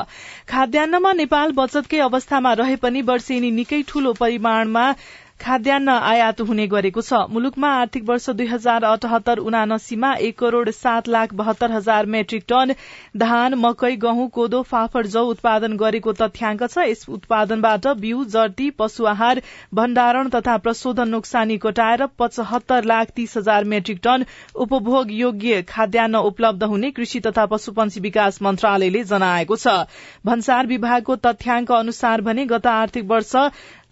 खाद्यान्नमा 0.49 1.13
नेपाल 1.13 1.51
बचतकै 1.53 1.99
अवस्थामा 2.01 2.53
रहे 2.55 2.75
पनि 2.81 3.01
वर्षेनी 3.05 3.51
निकै 3.53 3.81
परिमाणमा 4.19 4.91
खाद्यान्न 5.39 5.89
आयात 5.89 6.41
हुने 6.41 6.65
गरेको 6.67 7.01
छ। 7.01 7.13
मुलुकमा 7.31 7.67
आर्थिक 7.73 8.03
वर्ष 8.07 8.29
दुई 8.29 8.45
हजार 8.47 8.83
अठहत्तर 8.83 9.39
उनासीमा 9.39 10.13
एक 10.19 10.37
करोड़ 10.39 10.69
सात 10.69 11.07
लाख 11.07 11.33
बहत्तर 11.33 11.71
हजार 11.71 12.05
मेट्रिक 12.05 12.43
टन 12.49 12.73
धान 13.17 13.53
मकै 13.55 13.95
गहुँ 13.95 14.27
कोदो 14.29 14.61
फाफर 14.63 15.07
जौ 15.07 15.23
उत्पादन 15.25 15.77
गरेको 15.77 16.13
तथ्याङ्क 16.13 16.63
छ। 16.65 16.83
यस 16.89 17.05
उत्पादनबाट 17.09 17.87
बिउ 18.01 18.23
जर्ती 18.25 18.69
पशु 18.75 19.05
आहार 19.05 19.41
भण्डारण 19.73 20.29
तथा 20.29 20.57
प्रशोधन 20.59 21.09
नोक्सानी 21.09 21.57
कोटाएर 21.57 22.05
पचहत्तर 22.19 22.83
लाख 22.83 23.15
तीस 23.15 23.37
हजार 23.37 23.71
मेट्रिक 23.75 24.03
टन 24.03 24.25
उपभोग 24.57 25.11
योग्य 25.13 25.61
खाद्यान्न 25.71 26.23
उपलब्ध 26.33 26.63
हुने 26.65 26.91
कृषि 26.91 27.19
तथा 27.21 27.45
पशुपन्छी 27.45 27.99
विकास 28.01 28.41
मन्त्रालयले 28.41 29.03
जनाएको 29.05 29.55
छ। 29.55 29.79
भन्सार 30.25 30.67
विभागको 30.67 31.15
तथ्याङ्क 31.23 31.71
अनुसार 31.71 32.21
भने 32.21 32.45
गत 32.45 32.67
आर्थिक 32.67 33.05
वर्ष 33.05 33.35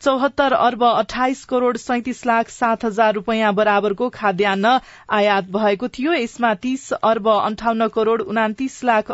चौहत्तर 0.02 0.54
अर्ब 0.54 0.84
अठाइस 0.86 1.44
करोड़ 1.46 1.78
सैतिस 1.78 2.26
लाख 2.26 2.50
सात 2.50 2.86
हजार 2.86 3.14
रूपियाँ 3.14 3.54
बराबरको 3.56 4.10
खाद्यान्न 4.10 4.80
आयात 5.20 5.50
भएको 5.52 5.88
थियो। 5.90 6.14
यसमा 6.14 6.54
तीस 6.66 6.92
अर्ब 7.04 7.30
अन्ठाउन्न 7.36 7.88
करोड़ 7.96 8.22
उनातिस 8.24 8.84
लाख 8.84 9.12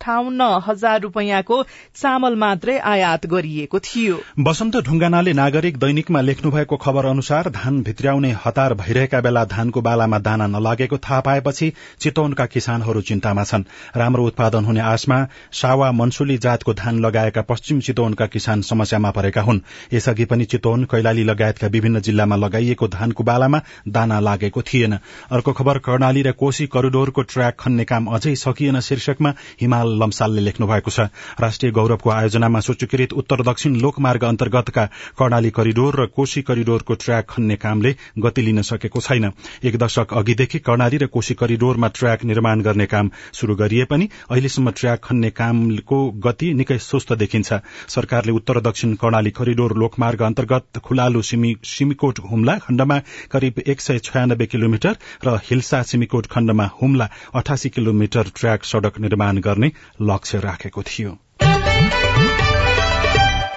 अठाउन्न 0.00 0.42
हजार 0.66 1.00
रूपियाँको 1.00 1.56
चामल 1.94 2.34
मात्रै 2.34 2.76
आयात 2.80 3.26
गरिएको 3.26 3.78
थियो। 3.80 4.16
वसन्त 4.40 4.76
ढुङ्गानाले 4.80 5.32
नागरिक 5.32 5.76
दैनिकमा 5.76 6.20
लेख्नु 6.20 6.50
भएको 6.50 6.76
खबर 6.76 7.04
अनुसार 7.06 7.50
धान 7.52 7.82
भित्र्याउने 7.82 8.30
हतार 8.44 8.74
भइरहेका 8.74 9.20
बेला 9.20 9.44
धानको 9.44 9.80
बालामा 9.80 10.18
दाना 10.18 10.46
नलागेको 10.46 10.98
थाहा 10.98 11.20
पाएपछि 11.20 11.72
चितवनका 12.00 12.46
किसानहरू 12.46 13.00
चिन्तामा 13.02 13.44
छन्। 13.44 13.64
राम्रो 13.96 14.24
उत्पादन 14.26 14.64
हुने 14.64 14.80
आशमा 14.82 15.18
सावा 15.52 15.90
मनसुली 15.92 16.38
जातको 16.38 16.74
धान 16.74 17.00
लगाएका 17.00 17.42
पश्चिम 17.42 17.80
चितवनका 17.80 18.26
किसान 18.28 18.62
समस्यामा 18.62 19.10
परेका 19.10 19.42
हुन्। 19.42 19.60
यसअघि 19.92 20.24
पनि 20.24 20.44
चितवन 20.46 20.84
कैलाली 20.84 21.24
लगायतका 21.24 21.66
विभिन्न 21.66 22.00
जिल्लामा 22.00 22.36
लगाइएको 22.36 22.88
धानको 22.88 23.24
बालामा 23.24 23.60
दाना 23.88 24.20
लागेको 24.20 24.62
थिएन। 24.62 24.98
अर्को 25.30 25.52
खबर 25.52 25.78
कर्णाली 25.84 26.22
र 26.22 26.32
कोशी 26.40 26.66
करिडोरको 26.72 27.22
ट्र्याक 27.28 27.56
खन्ने 27.60 27.84
काम 27.84 28.06
अझै 28.16 28.34
सकिएन 28.38 28.80
शीर्षकमा 28.80 29.34
हिमाल 29.60 29.88
लम्सालले 29.96 30.40
लेख्नु 30.40 30.66
भएको 30.66 30.90
छ। 30.90 31.00
राष्ट्रिय 31.40 31.72
गौरवको 31.72 32.10
आयोजनामा 32.10 32.60
सूचीकृत 32.60 33.12
उत्तर 33.14 33.42
दक्षिण 33.42 33.76
लोकमार्ग 33.80 34.24
अन्तर्गतका 34.24 34.84
कर्णाली 35.18 35.50
करिडोर 35.50 36.00
र 36.00 36.06
कोशी 36.16 36.42
करिडोरको 36.42 36.94
ट्र्याक 36.96 37.26
खन्ने 37.30 37.56
कामले 37.56 37.94
गति 38.18 38.42
लिन 38.42 38.62
सकेको 38.62 39.00
छैन। 39.00 39.30
एक 39.64 39.76
दशक 39.78 40.14
अघिदेखि 40.14 40.58
कर्णाली 40.60 40.96
र 40.96 41.06
कोशी 41.08 41.34
करिडोरमा 41.34 41.88
ट्र्याक 41.94 42.24
निर्माण 42.24 42.60
गर्ने 42.62 42.86
काम 42.86 43.10
शुरू 43.34 43.54
गरिए 43.56 43.84
पनि 43.84 44.08
अहिलेसम्म 44.30 44.70
ट्र्याक 44.76 45.00
खन्ने 45.04 45.30
कामको 45.32 45.98
गति 46.20 46.52
निकै 46.54 46.78
सुस्त 46.80 47.12
देखिन्छ। 47.14 47.52
सरकारले 47.90 48.32
उत्तर 48.32 48.60
दक्षिण 48.60 48.94
कर्णाली 48.96 49.30
करिडोर 49.32 49.76
लोकमार्ग 49.76 50.22
अन्तर्गत 50.22 50.78
खुलालु 50.84 51.22
सिमिकोट 51.22 52.18
हुम्ला 52.30 52.56
खण्डमा 52.60 52.98
करिब 53.32 53.58
एक 53.66 53.80
सय 53.80 53.98
छयानब्बे 54.04 54.46
किलोमिटर 54.46 54.96
र 55.24 55.38
हिल्सा 55.44 55.82
सिमिकोट 55.84 56.26
खण्डमा 56.30 56.68
हुम्ला 56.80 57.08
अठासी 57.34 57.68
किलोमिटर 57.70 58.30
ट्र्याक 58.36 58.64
सड़क 58.64 58.98
निर्माण 59.00 59.38
गर्ने 59.40 59.68
लक्ष्य 60.02 60.40
राखेको 60.40 60.82
थियो। 60.82 61.16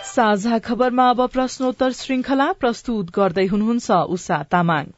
साझा 0.05 0.57
खबरमा 0.59 1.09
अब 1.09 1.27
प्रश्नोत्तर 1.27 1.91
श्रृंखला 1.91 2.51
प्रस्तुत 2.53 3.09
गर्दै 3.15 3.45
हुनुहुन्छ 3.45 3.91
उषा 4.09 4.43
तामाङ। 4.51 4.91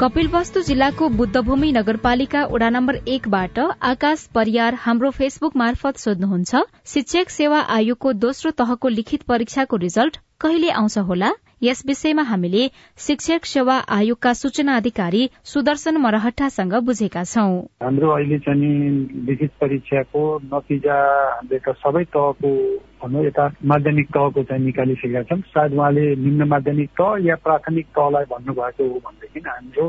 कपिलवस्तु 0.00 0.60
जिल्लाको 0.60 1.08
बुद्धभूमि 1.08 1.70
नगरपालिका 1.72 2.44
वडा 2.46 2.68
नम्बर 2.68 2.94
एकबाट 3.08 3.58
आकाश 3.82 4.26
परियार 4.34 4.74
हाम्रो 4.74 5.10
फेसबुक 5.10 5.56
मार्फत 5.56 5.96
सोध्नुहुन्छ 5.96 6.62
शिक्षक 6.86 7.30
सेवा 7.30 7.60
आयोगको 7.76 8.12
दोस्रो 8.12 8.50
तहको 8.50 8.88
लिखित 8.88 9.22
परीक्षाको 9.22 9.76
रिजल्ट 9.76 10.18
कहिले 10.40 10.70
आउँछ 10.70 10.98
होला? 10.98 11.30
यस 11.64 11.82
विषयमा 11.86 12.22
हामीले 12.22 12.62
शिक्षक 12.98 13.44
सेवा 13.44 13.76
आयोगका 13.88 14.32
सूचना 14.32 14.76
अधिकारी 14.76 15.22
सुदर्शन 15.44 15.96
मरहट्टासँग 15.96 16.74
बुझेका 16.84 17.22
छौं। 17.24 17.52
हाम्रो 17.82 18.10
अहिले 18.10 18.38
चाहिँ 18.38 18.72
लिखित 19.26 19.50
परीक्षाको 19.60 20.24
नतिजा 20.44 20.98
हामीले 21.50 21.72
सबै 21.84 22.04
तहको 22.04 22.50
भनौँ 23.02 23.24
यता 23.26 23.46
माध्यमिक 23.64 24.08
तहको 24.08 24.42
चाहिँ 24.42 24.64
निकालिसकेका 24.64 25.22
छौँ। 25.22 25.40
सायद 25.54 25.72
उहाँले 25.72 26.04
निम्न 26.16 26.48
माध्यमिक 26.48 26.90
तह 27.00 27.16
या 27.28 27.36
प्राथमिक 27.44 27.86
तहलाई 27.96 28.24
भन्नुभएको 28.32 28.88
हो 28.88 29.00
भनेदेखि 29.06 29.40
हाम्रो 29.48 29.86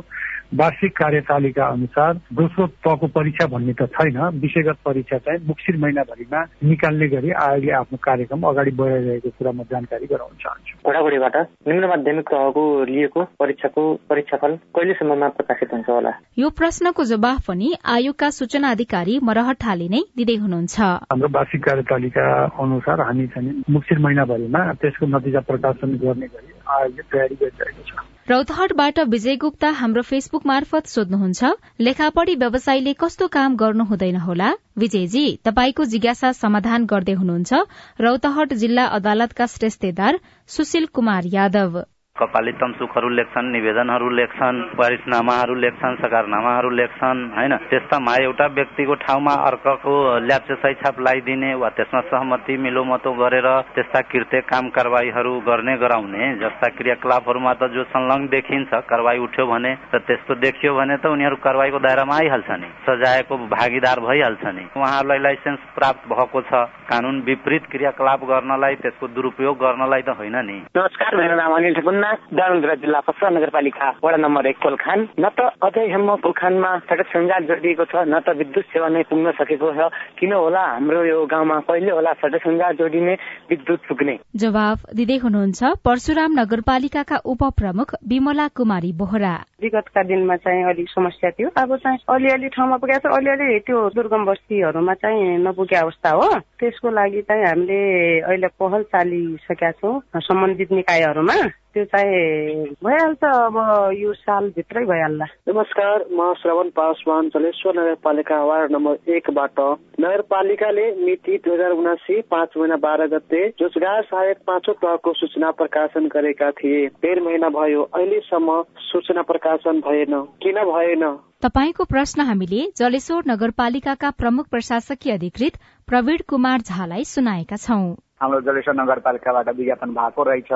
वार्षिक 0.55 0.91
कार्यतालिका 0.97 1.65
अनुसार 1.67 2.13
दोस्रो 2.33 2.65
तहको 2.85 3.07
परीक्षा 3.15 3.45
भन्ने 3.53 3.73
त 3.73 3.87
छैन। 3.95 4.17
विषयगत 4.39 4.77
परीक्षा 4.85 5.17
चाहिँ 5.25 5.39
मुक्सिर 5.47 5.77
महिनाभरिमा 5.83 6.41
निकाल्ने 6.63 7.07
गरी 7.11 7.31
आयोगले 7.43 7.71
आफ्नो 7.75 7.97
कार्यक्रम 8.05 8.43
अगाडि 8.49 8.71
बढाइरहेको 8.79 9.29
कुरा 9.37 9.51
म 9.51 9.63
जानकारी 9.71 10.05
गराउन 10.07 10.35
चाहन्छु। 10.43 10.73
ओडागुडीबाट 10.89 11.35
निम्न 11.67 11.85
माध्यमिक 11.91 12.29
तहको 12.31 12.63
लिएको 12.87 13.23
परीक्षाको 13.39 13.83
परीक्षाफल 14.09 14.55
कहिलेसम्ममा 14.75 15.27
प्रकाशित 15.35 15.73
हुन्छ 15.73 15.89
होला? 15.89 16.11
यो 16.39 16.49
प्रश्नको 16.55 17.03
जवाफ 17.11 17.39
पनि 17.47 17.73
आयोगका 17.95 18.29
सूचना 18.39 18.71
अधिकारी 18.71 19.19
मरहठाले 19.27 19.87
नै 19.91 20.01
दिँदै 20.15 20.37
हुनुहुन्छ। 20.39 20.75
हाम्रो 21.11 21.29
वार्षिक 21.35 21.63
कार्यतालिका 21.67 22.25
अनुसार 22.63 23.01
हामी 23.01 23.27
चाहिँ 23.35 23.63
मुक्सिर 23.75 23.99
महिनाभरिमा 23.99 24.61
त्यसको 24.81 25.05
नतिजा 25.15 25.39
प्रकाशन 25.51 25.99
गर्ने 25.99 26.27
गरी 26.31 26.51
आयोगले 26.79 27.03
तयारी 27.11 27.35
गरिरहेको 27.43 27.83
छ। 27.83 28.14
रौतहटबाट 28.27 28.99
विजय 28.99 29.35
गुप्ता 29.35 29.69
हाम्रो 29.71 30.01
फेसबुक 30.01 30.45
मार्फत 30.45 30.87
सोध्नुहुन्छ 30.87 31.49
लेखापढ़ी 31.79 32.35
व्यवसायीले 32.35 32.93
कस्तो 32.99 33.27
काम 33.27 33.55
गर्नु 33.55 33.83
हुँदैन 33.85 34.15
होला? 34.17 34.49
विजयजी 34.77 35.25
तपाईँको 35.45 35.85
जिज्ञासा 35.85 36.31
समाधान 36.31 36.85
गर्दै 36.85 37.13
हुनुहुन्छ 37.13 37.53
रौतहट 38.01 38.53
जिल्ला 38.61 38.85
अदालतका 38.97 39.45
श्रेष्ठदार 39.47 40.19
सुशील 40.49 40.85
कुमार 40.93 41.25
यादव। 41.33 41.83
कपाली 42.15 42.51
तमसुकहरू 42.55 43.07
लेख्छन् 43.09 43.51
निवेदनहरू 43.51 44.09
लेख्छन् 44.09 44.59
बारिसनामाहरू 44.79 45.55
लेख्छन् 45.55 45.95
सकारनामाहरू 45.99 46.69
लेख्छन् 46.71 47.19
होइन? 47.35 47.53
त्यस्तामा 47.67 48.13
एउटा 48.23 48.45
व्यक्तिको 48.55 48.95
ठाउँमा 49.03 49.33
अर्काको 49.47 49.95
ल्याप्चे 50.23 50.55
सैछाप 50.63 50.99
लगाइदिने 50.99 51.51
वा 51.59 51.69
त्यसमा 51.75 52.01
सहमति 52.07 52.55
मिलोमतो 52.57 53.11
गरेर 53.19 53.47
त्यस्ता 53.75 54.01
कृत्य 54.07 54.41
काम 54.47 54.69
कारवाहीहरू 54.71 55.33
गर्ने 55.43 55.75
गराउने 55.75 56.31
जस्ता 56.39 56.67
क्रियाकलापहरूमा 56.77 57.53
त 57.59 57.67
जो 57.75 57.83
संलग्न 57.91 58.31
देखिन्छ 58.31 58.71
कारवाही 58.87 59.19
उठ्यो 59.19 59.45
भने 59.51 59.73
र 59.91 59.99
त्यस्तो 60.07 60.39
देखियो 60.39 60.71
भने 60.71 60.97
त 61.03 61.11
उनीहरू 61.11 61.35
कारवाहीको 61.43 61.83
दायरामा 61.83 62.15
आइहाल्छ 62.15 62.49
नि 62.63 62.69
सजायको 62.87 63.33
भागीदार 63.51 63.99
भइहाल्छ 64.07 64.45
नि। 64.55 64.63
उहाँहरूलाई 64.71 65.19
लाइसेन्स 65.19 65.67
प्राप्त 65.75 66.07
भएको 66.07 66.41
छ 66.47 66.63
कानून 66.87 67.21
विपरीत 67.27 67.67
क्रियाकलाप 67.75 68.23
गर्नलाई 68.31 68.75
त्यसको 68.79 69.05
दुरुपयोग 69.11 69.55
गर्नलाई 69.59 70.01
त 70.07 70.15
होइन 70.15 70.37
नि। 70.47 70.57
नमस्कार 70.71 71.11
मेरो 71.19 71.35
नाम 71.35 71.51
अनिल 71.59 71.73
ठकुन्ना 72.05 72.37
डलन्द्रा 72.37 72.73
जिल्ला 72.75 72.99
पसरा 73.07 73.29
नगरपालिका 73.29 73.87
वडा 74.03 74.17
नम्बर 74.17 74.45
एक 74.47 74.57
कोलखान। 74.61 74.99
न 75.19 75.25
त 75.33 75.39
अझैसम्म 75.57 76.15
कोलखानमा 76.21 76.69
सडक 76.85 77.07
सञ्जाल 77.09 77.43
जोडिएको 77.49 77.85
छ 77.85 77.95
न 78.05 78.19
त 78.21 78.37
विद्युत 78.37 78.65
सेवा 78.73 78.87
नै 78.89 79.03
पुग्न 79.09 79.31
सकेको 79.33 79.69
छ। 79.73 79.89
किन 80.19 80.33
होला 80.33 80.61
हाम्रो 80.77 81.01
यो 81.05 81.25
गाउँमा? 81.25 81.57
कहिले 81.65 81.91
होला 81.91 82.13
सडक 82.21 82.41
सञ्जाल 82.45 82.73
जोडिने 82.77 83.13
विद्युत 83.49 83.81
पुग्ने? 83.89 84.15
जवाफ 84.37 84.77
दिँदै 84.93 85.17
हुनुहुन्छ 85.25 85.61
परशुराम 85.81 86.31
नगरपालिकाका 86.39 87.17
उपप्रमुख 87.25 87.89
विमला 88.05 88.47
कुमारी 88.53 88.91
बोहरा। 88.93 89.33
विगतका 89.61 90.01
दिनमा 90.03 90.35
चाहिँ 90.45 90.63
अलिक 90.69 90.89
समस्या 90.89 91.29
थियो। 91.31 91.49
अब 91.57 91.75
चाहिँ 91.75 91.97
अलिअलि 92.13 92.47
ठाउँमा 92.53 92.77
पुगेको 92.77 93.09
छ। 93.09 93.17
अलिअलि 93.17 93.59
त्यो 93.65 93.77
दुर्गम 93.95 94.25
बस्तीहरूमा 94.25 94.93
चाहिँ 94.93 95.37
नपुगे 95.41 95.75
अवस्था 95.75 96.09
हो। 96.11 96.27
त्यसको 96.59 96.89
लागि 96.91 97.21
चाहिँ 97.25 97.45
हामीले 97.45 97.81
अहिले 98.19 98.47
पहल 98.59 98.83
चालिसकेका 98.93 99.71
छौँ। 99.79 99.99
सम्बन्धित 100.21 100.71
निकायहरूमा। 100.71 101.37
त्यो 101.75 101.83
चाहिँ 101.85 102.75
भइहाल्छ 102.83 103.23
अब 103.25 103.55
यो 103.93 104.11
सालभित्रै 104.15 104.83
भइहाल्ला 104.85 105.25
नमस्कार 105.47 106.05
म 106.11 106.31
श्रवण 106.33 106.69
पासवान 106.71 107.27
जलेश्वर 107.29 107.73
नगरपालिका 107.75 108.37
वार्ड 108.43 108.71
नम्बर 108.71 109.11
एकबाट 109.11 109.59
नगरपालिकाले 109.99 110.85
मिति 110.99 111.37
दुई 111.37 111.53
हजार 111.53 111.71
उनासी 111.73 112.21
पाँच 112.31 112.55
महिना 112.57 112.75
बाह्र 112.79 113.07
गते 113.07 113.41
रोजगार 113.59 114.01
सहायक 114.05 114.37
पाँचौँ 114.47 114.75
तहको 114.77 115.13
सूचना 115.15 115.51
प्रकाशन 115.59 116.07
गरेका 116.07 116.51
थिए 116.53 116.87
डेढ 117.03 117.23
महिना 117.23 117.49
भयो 117.51 117.83
अहिलेसम्म 117.91 118.61
सूचना 118.85 119.21
प्रकाशन 119.27 119.79
भएन 119.81 120.19
किन 120.41 120.63
भएन 120.65 121.05
तपाईँको 121.41 121.83
प्रश्न 121.87 122.21
हामीले 122.21 122.63
जलेश्वर 122.77 123.23
नगरपालिकाका 123.27 124.11
प्रमुख 124.17 124.47
प्रशासकीय 124.49 125.13
अधिकृत 125.13 125.59
प्रवीण 125.87 126.27
कुमार 126.27 126.61
झालाई 126.63 127.03
सुनाएका 127.05 127.55
छौं 127.57 127.85
हाम्रो 128.21 128.39
जलेश्वर 128.41 128.75
नगरपालिकाबाट 128.75 129.47
विज्ञापन 129.49 129.89
भएको 129.91 130.23
रहेछ। 130.23 130.51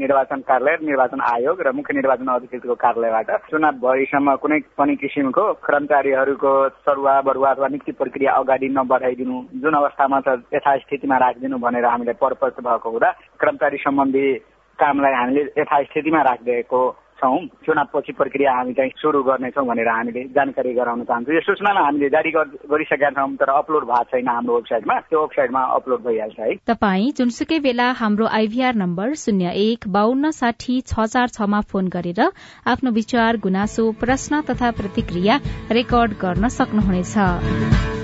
निर्वाचन 0.00 0.40
कार्यालय 0.48 0.76
निर्वाचन 0.80 1.20
आयोग 1.22 1.60
र 1.60 1.72
मुख्य 1.76 1.94
निर्वाचन 1.94 2.28
अधिकृतको 2.32 2.74
कार्यालयबाट 2.74 3.30
चुनाव 3.52 3.74
भएसम्म 3.84 4.34
कुनै 4.40 4.58
पनि 4.80 4.96
किसिमको 4.96 5.44
कर्मचारीहरूको 5.60 6.52
सरुवा 6.88 7.20
बरुवा 7.20 7.50
अथवा 7.50 7.68
नियुक्ति 7.68 7.92
प्रक्रिया 8.00 8.32
अगाडि 8.32 8.68
नबढाइदिनु 8.72 9.36
जुन 9.60 9.74
अवस्थामा 9.76 10.20
त 10.24 10.40
यथास्थितिमा 10.56 11.16
राखिदिनु 11.20 11.58
भनेर 11.60 11.84
हामीले 11.84 12.12
परपक्ष 12.16 12.64
भएको 12.64 12.88
हुँदा 12.88 13.10
कर्मचारी 13.36 13.76
सम्बन्धी 13.84 14.26
कामलाई 14.78 15.12
हामीले 15.12 15.42
यथास्थितिमा 15.60 16.22
राखिदिएको 16.22 16.80
छौँ 17.22 17.38
चुनाव 17.66 17.86
पछि 17.94 18.12
प्रक्रिया 18.12 18.52
हामी 18.52 18.72
चाहिँ 18.74 18.90
सुरु 18.98 19.22
गर्नेछौँ 19.22 19.66
भनेर 19.66 19.88
हामीले 19.88 20.22
जानकारी 20.34 20.72
गराउन 20.74 21.04
चाहन्छौँ। 21.06 21.34
यो 21.34 21.40
सूचनालाई 21.40 21.84
हामीले 21.84 22.08
जारी 22.10 22.30
गरिसकेका 22.34 23.10
छौँ 23.14 23.30
तर 23.38 23.50
अपलोड 23.52 23.84
भएको 23.86 24.04
छैन 24.10 24.28
हाम्रो 24.28 24.54
वेबसाइटमा। 24.54 24.98
त्यो 25.06 25.20
वेबसाइटमा 25.20 25.62
अपलोड 25.78 26.00
भइहाल्छ 26.02 26.38
है। 26.40 26.54
तपाईँ 26.66 27.12
जुनसुकै 27.18 27.58
बेला 27.62 27.90
हाम्रो 28.02 28.26
आइभीआर 28.26 28.74
नम्बर 28.74 29.14
शून्य 29.14 29.54
एक 29.62 29.88
बान्न 29.88 30.30
साठी 30.32 30.80
छ 30.82 31.06
चार 31.06 31.28
छमा 31.30 31.60
फोन 31.70 31.88
गरेर 31.88 32.20
आफ्नो 32.66 32.90
विचार 32.90 33.36
गुनासो 33.38 33.90
प्रश्न 34.02 34.40
तथा 34.50 34.70
प्रतिक्रिया 34.80 35.40
रेकर्ड 35.70 36.12
गर्न 36.20 36.48
सक्नुहुनेछ। 36.50 38.01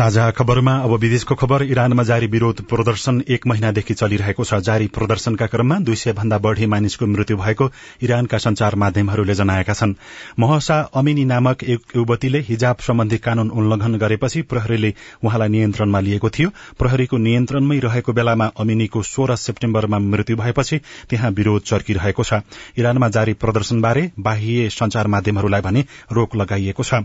साझा 0.00 0.30
खबरमा 0.30 0.74
अब 0.80 0.92
विदेशको 0.96 1.34
खबर। 1.34 1.62
इरानमा 1.62 2.02
जारी 2.02 2.26
विरोध 2.26 2.60
प्रदर्शन 2.64 3.20
एक 3.28 3.46
महिनादेखि 3.46 3.94
चलिरहेको 3.94 4.44
छ। 4.44 4.60
जारी 4.64 4.86
प्रदर्शनका 4.88 5.46
क्रममा 5.46 5.76
दुई 5.78 5.96
सय 5.96 6.12
भन्दा 6.16 6.38
बढ़ी 6.38 6.66
मानिसको 6.66 7.06
मृत्यु 7.06 7.36
भएको 7.36 7.68
इरानका 8.00 8.38
संचार 8.38 8.74
माध्यमहरूले 8.80 9.34
जनाएका 9.34 9.72
छन्। 9.72 9.92
महसा 10.40 10.78
अमिनी 10.96 11.24
नामक 11.24 11.64
एक 11.66 11.92
युवतीले 11.96 12.40
हिजाब 12.48 12.76
सम्बन्धी 12.80 13.18
कानून 13.18 13.50
उल्लंघन 13.52 13.96
गरेपछि 14.00 14.42
प्रहरीले 14.48 14.94
उहाँलाई 15.20 15.48
नियन्त्रणमा 15.48 16.00
लिएको 16.00 16.30
थियो। 16.30 16.48
प्रहरीको 16.78 17.16
नियन्त्रणमै 17.18 17.78
रहेको 17.78 18.12
बेलामा 18.12 18.46
अमिनीको 18.56 19.02
सोह्र 19.04 19.36
सेप्टेम्बरमा 19.36 19.98
मृत्यु 19.98 20.36
भएपछि 20.36 20.80
त्यहाँ 21.10 21.30
विरोध 21.32 21.62
चर्किरहेको 21.64 22.24
छ। 22.24 22.40
इरानमा 22.80 23.08
जारी 23.10 23.36
प्रदर्शनबारे 23.36 24.10
बाह्य 24.16 24.68
संचार 24.70 25.12
माध्यमहरूलाई 25.12 25.60
भने 25.60 25.84
रोक 26.12 26.36
लगाइएको 26.36 26.82
छ। 26.82 27.04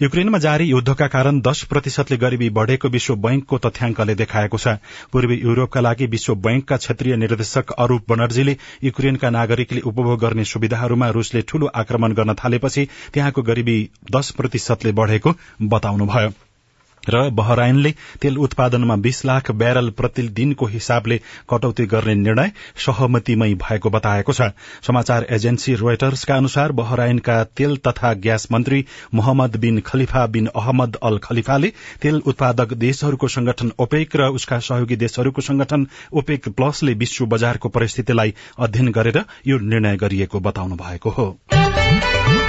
युक्रेनमा 0.00 0.38
जारी 0.38 0.70
युद्धका 0.70 1.06
कारण 1.10 1.40
दश 1.42 1.64
प्रतिशतले 1.68 2.28
गरीबी 2.30 2.50
बढ़ेको 2.56 2.88
विश्व 2.88 3.14
बैंकको 3.18 3.58
तथ्याङ्कले 3.58 4.14
देखाएको 4.14 4.58
छ। 4.58 4.78
पूर्वी 5.12 5.36
युरोपका 5.36 5.80
लागि 5.80 6.06
विश्व 6.06 6.34
बैंकका 6.38 6.76
क्षेत्रीय 6.76 7.16
निर्देशक 7.16 7.72
अरूप 7.78 8.04
बनर्जीले 8.08 8.56
युक्रेनका 8.84 9.30
नागरिकले 9.30 9.80
उपभोग 9.82 10.20
गर्ने 10.20 10.44
सुविधाहरूमा 10.46 11.08
रूसले 11.10 11.42
ठूलो 11.42 11.66
आक्रमण 11.74 12.14
गर्न 12.14 12.34
थालेपछि 12.34 12.86
त्यहाँको 13.14 13.42
गरीबी 13.42 13.78
दश 14.10 14.30
प्रतिशतले 14.38 14.92
बढ़ेको 14.92 15.34
बताउनुभयो। 15.74 16.49
र 17.08 17.28
बहराइनले 17.30 17.94
तेल 18.22 18.36
उत्पादनमा 18.38 18.96
बीस 18.96 19.24
लाख 19.24 19.50
ब्यारल 19.50 19.90
प्रतिदिनको 19.90 20.66
हिसाबले 20.66 21.20
कटौती 21.50 21.86
गर्ने 21.86 22.14
निर्णय 22.14 22.52
सहमतिमै 22.76 23.54
भएको 23.54 23.90
बताएको 23.90 24.32
छ। 24.32 24.50
समाचार 24.86 25.26
एजेन्सी 25.30 25.74
रोयटर्सका 25.74 26.36
अनुसार 26.36 26.72
बहराइनका 26.72 27.42
तेल 27.44 27.76
तथा 27.76 28.12
ग्यास 28.14 28.48
मन्त्री 28.52 28.84
Mohammed 29.14 29.56
bin 29.56 29.80
Khalifa 29.80 30.26
bin 30.26 30.46
Ahmed 30.46 30.96
Al 31.02 31.18
खलिफाले 31.18 31.72
तेल 32.02 32.22
उत्पादक 32.26 32.74
देशहरूको 32.74 33.28
संगठन 33.28 33.72
ओपेक 33.78 34.16
र 34.16 34.28
उसका 34.30 34.58
सहयोगी 34.58 34.96
देशहरूको 34.96 35.40
संगठन 35.40 35.86
ओपेक 36.12 36.48
प्लसले 36.48 36.94
विश्व 36.94 37.26
बजारको 37.26 37.68
परिस्थितिलाई 37.68 38.34
अध्ययन 38.58 38.92
गरेर 38.92 39.24
यो 39.46 39.58
निर्णय 39.58 39.96
गरिएको 39.96 40.40
बताउनु 40.40 40.76
भएको 40.76 41.10
हो। 41.10 42.39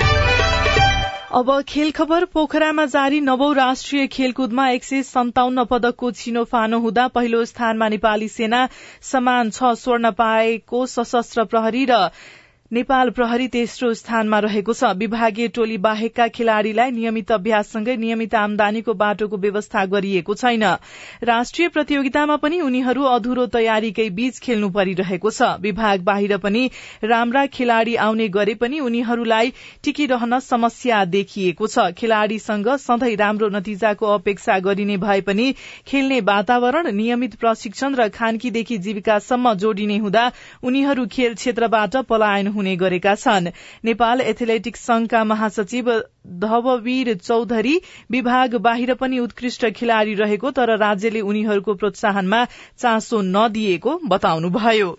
अब 1.31 1.49
खेल 1.61 1.91
खबर 1.91 2.23
पोखरामा 2.25 2.85
जारी 2.85 3.19
नवौं 3.21 3.53
राष्ट्रिय 3.55 4.07
खेलकुदमा 4.07 4.67
एक 4.69 4.83
सय 4.83 5.03
सन्ताउन्न 5.03 5.63
पदकको 5.65 6.11
छिनोफानो 6.11 6.79
हुँदा 6.79 7.07
पहिलो 7.07 7.43
स्थानमा 7.45 7.87
नेपाली 7.89 8.27
सेना 8.27 8.59
समान 9.01 9.49
छ 9.49 9.71
स्वर्ण 9.79 10.11
पाएको 10.17 10.85
सशस्त्र 10.89 11.45
प्रहरी 11.45 11.85
र 11.85 11.99
नेपाल 12.71 13.09
प्रहरी 13.09 13.47
तेस्रो 13.53 13.87
स्थानमा 13.93 14.37
रहेको 14.39 14.73
छ। 14.73 14.89
विभागीय 14.97 15.47
टोली 15.55 15.77
बाहेकका 15.77 16.27
खेलाड़ीलाई 16.27 16.91
नियमित 16.91 17.31
अभ्याससँगै 17.31 17.95
नियमित 17.97 18.35
आमदानीको 18.35 18.93
बाटोको 18.93 19.37
व्यवस्था 19.37 19.83
गरिएको 19.85 20.33
छैन। 20.33 20.63
राष्ट्रिय 21.23 21.67
प्रतियोगितामा 21.69 22.37
पनि 22.37 22.59
उनीहरू 22.61 23.03
अधुरो 23.05 23.45
तयारीकै 23.47 24.07
बीच 24.11 24.39
खेल्नु 24.39 24.69
परिरहेको 24.69 25.31
छ। 25.31 25.49
विभाग 25.61 26.03
बाहिर 26.03 26.37
पनि 26.37 26.69
राम्रा 27.05 27.45
खेलाड़ी 27.49 27.95
आउने 28.05 28.27
गरे 28.29 28.55
पनि 28.63 28.79
उनीहरूलाई 28.79 29.51
टिकिरहन 29.83 30.39
समस्या 30.39 31.03
देखिएको 31.09 31.67
छ। 31.67 31.91
खेलाड़ीसँग 31.99 32.71
सधैँ 32.77 33.15
राम्रो 33.17 33.49
नतिजाको 33.49 34.13
अपेक्षा 34.13 34.57
गरिने 34.61 34.97
भए 35.03 35.19
पनि 35.27 35.49
खेल्ने 35.87 36.21
वातावरण 36.31 36.91
नियमित 36.93 37.35
प्रशिक्षण 37.35 37.95
र 37.95 38.07
खानकीदेखि 38.15 38.77
जीविकासम्म 38.87 39.53
जोडिने 39.59 39.97
हुँदा 39.99 40.25
उनीहरू 40.63 41.07
खेल 41.11 41.35
क्षेत्रबाट 41.35 42.01
पलायन 42.07 42.59
हुने 42.61 42.75
गरेका 42.77 43.15
छन्। 43.17 43.51
नेपाल 43.83 44.21
एथलेटिक्स 44.23 44.85
संघका 44.85 45.23
महासचिव 45.25 45.91
धववीर 46.39 47.13
चौधरी 47.19 47.75
विभाग 48.11 48.55
बाहिर 48.61 48.93
पनि 48.95 49.19
उत्कृष्ट 49.19 49.69
खेलाड़ी 49.75 50.13
रहेको 50.15 50.51
तर 50.57 50.77
राज्यले 50.79 51.21
उनीहरूको 51.27 51.73
प्रोत्साहनमा 51.75 52.43
चासो 52.79 53.21
नदिएको 53.27 53.99
बताउनुभयो। 54.07 54.97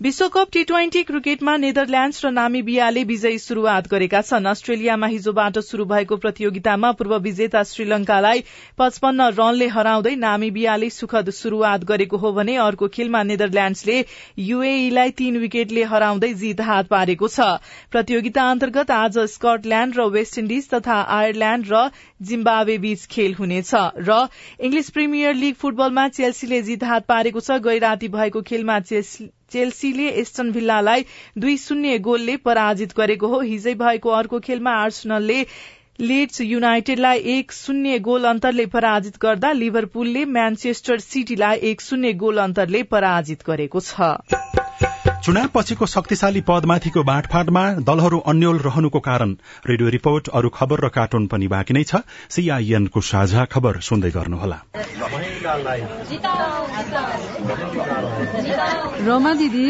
विश्वकप 0.00 0.48
टी 0.52 0.62
ट्वेन्टी 0.64 1.02
क्रिकेटमा 1.02 1.56
नेदरल्याण्ड्स 1.56 2.24
र 2.24 2.30
नामिबियाले 2.32 3.02
विजयी 3.04 3.38
शुरूआत 3.38 3.86
गरेका 3.90 4.20
छन्। 4.22 4.44
अस्ट्रेलियामा 4.46 5.06
हिजोबाट 5.06 5.58
शुरू 5.60 5.84
भएको 5.84 6.16
प्रतियोगितामा 6.16 6.90
पूर्व 6.92 7.14
विजेता 7.20 7.62
श्रीलंकालाई 7.70 8.44
पचपन्न 8.78 9.26
रनले 9.32 9.66
हराउँदै 9.68 10.14
नामिबियाले 10.16 10.90
सुखद 10.96 11.30
शुरूआत 11.38 11.84
गरेको 11.84 12.16
हो 12.16 12.32
भने 12.32 12.54
अर्को 12.64 12.88
खेलमा 12.88 13.22
नेदरल्याण्ड्सले 13.30 13.96
यूएईलाई 14.42 15.10
तीन 15.18 15.38
विकेटले 15.38 15.82
हराउँदै 15.90 16.32
जित 16.36 16.60
हात 16.68 16.86
पारेको 16.88 17.28
छ। 17.28 17.48
प्रतियोगिता 17.90 18.44
अन्तर्गत 18.50 18.90
आज 18.98 19.18
स्कटल्याण्ड 19.32 19.98
र 19.98 20.06
वेस्ट 20.12 20.38
इण्डिज 20.38 20.68
तथा 20.74 21.00
आयरल्याण्ड 21.16 21.72
र 21.72 21.80
जिम्बावे 22.30 22.78
बीच 22.86 23.08
खेल 23.08 23.34
हुनेछ 23.40 23.74
र 24.04 24.20
इङ्ग्लिश 24.60 24.92
प्रिमियर 25.00 25.34
लीग 25.40 25.58
फुटबलमा 25.58 26.06
चेल्सीले 26.20 26.62
जित 26.70 26.88
हात 26.92 27.10
पारेको 27.10 27.40
छ। 27.40 27.58
गै 27.66 27.76
राती 27.86 28.12
भएको 28.14 28.44
खेलमा 28.52 28.78
चेल्सीले 29.52 30.08
एस्टन 30.20 30.52
भिल्लालाई 30.52 31.04
दुई 31.38 31.56
शून्य 31.58 31.98
गोलले 32.00 32.36
पराजित 32.44 32.96
गरेको 32.96 33.26
हो। 33.28 33.40
हिजै 33.42 33.74
भएको 33.74 34.10
अर्को 34.12 34.40
खेलमा 34.40 34.70
आर्सनलले 34.82 35.42
लिड्स 36.00 36.40
युनाइटेडलाई 36.40 37.18
एक 37.36 37.52
शून्य 37.52 37.98
गोल 38.00 38.24
अन्तरले 38.24 38.66
पराजित 38.74 39.16
गर्दा 39.22 39.52
लिभरपुलले 39.52 40.24
म्यान्चेस्टर 40.36 40.98
सिटीलाई 41.00 41.58
एक 41.70 41.80
शून्य 41.80 42.12
गोल 42.20 42.38
अन्तरले 42.38 42.82
पराजित 42.92 43.42
गरेको 43.46 43.80
छ। 43.80 45.07
चुनाव 45.24 45.48
पछिको 45.54 45.86
शक्तिशाली 45.86 46.40
पदमाथिको 46.40 47.02
बाँडफाँडमा 47.02 47.62
दलहरू 47.82 48.18
अन्यल 48.30 48.58
रहनुको 48.66 49.00
कारण 49.00 49.30
रेडियो 49.66 49.88
रिपोर्ट 49.90 50.28
अरू 50.30 50.48
खबर 50.48 50.84
र 50.84 50.88
कार्टुन 50.88 51.26
पनि 51.26 51.48
बाँकी 51.48 51.74
नै 51.74 51.82
छ। 51.82 52.00
सीआईएनको 52.30 53.00
साझा 53.02 53.44
खबर 53.52 53.80
सुन्दै 53.82 54.10
गर्नुहोला। 54.10 54.58
रोमा 59.06 59.32
दिदी 59.34 59.68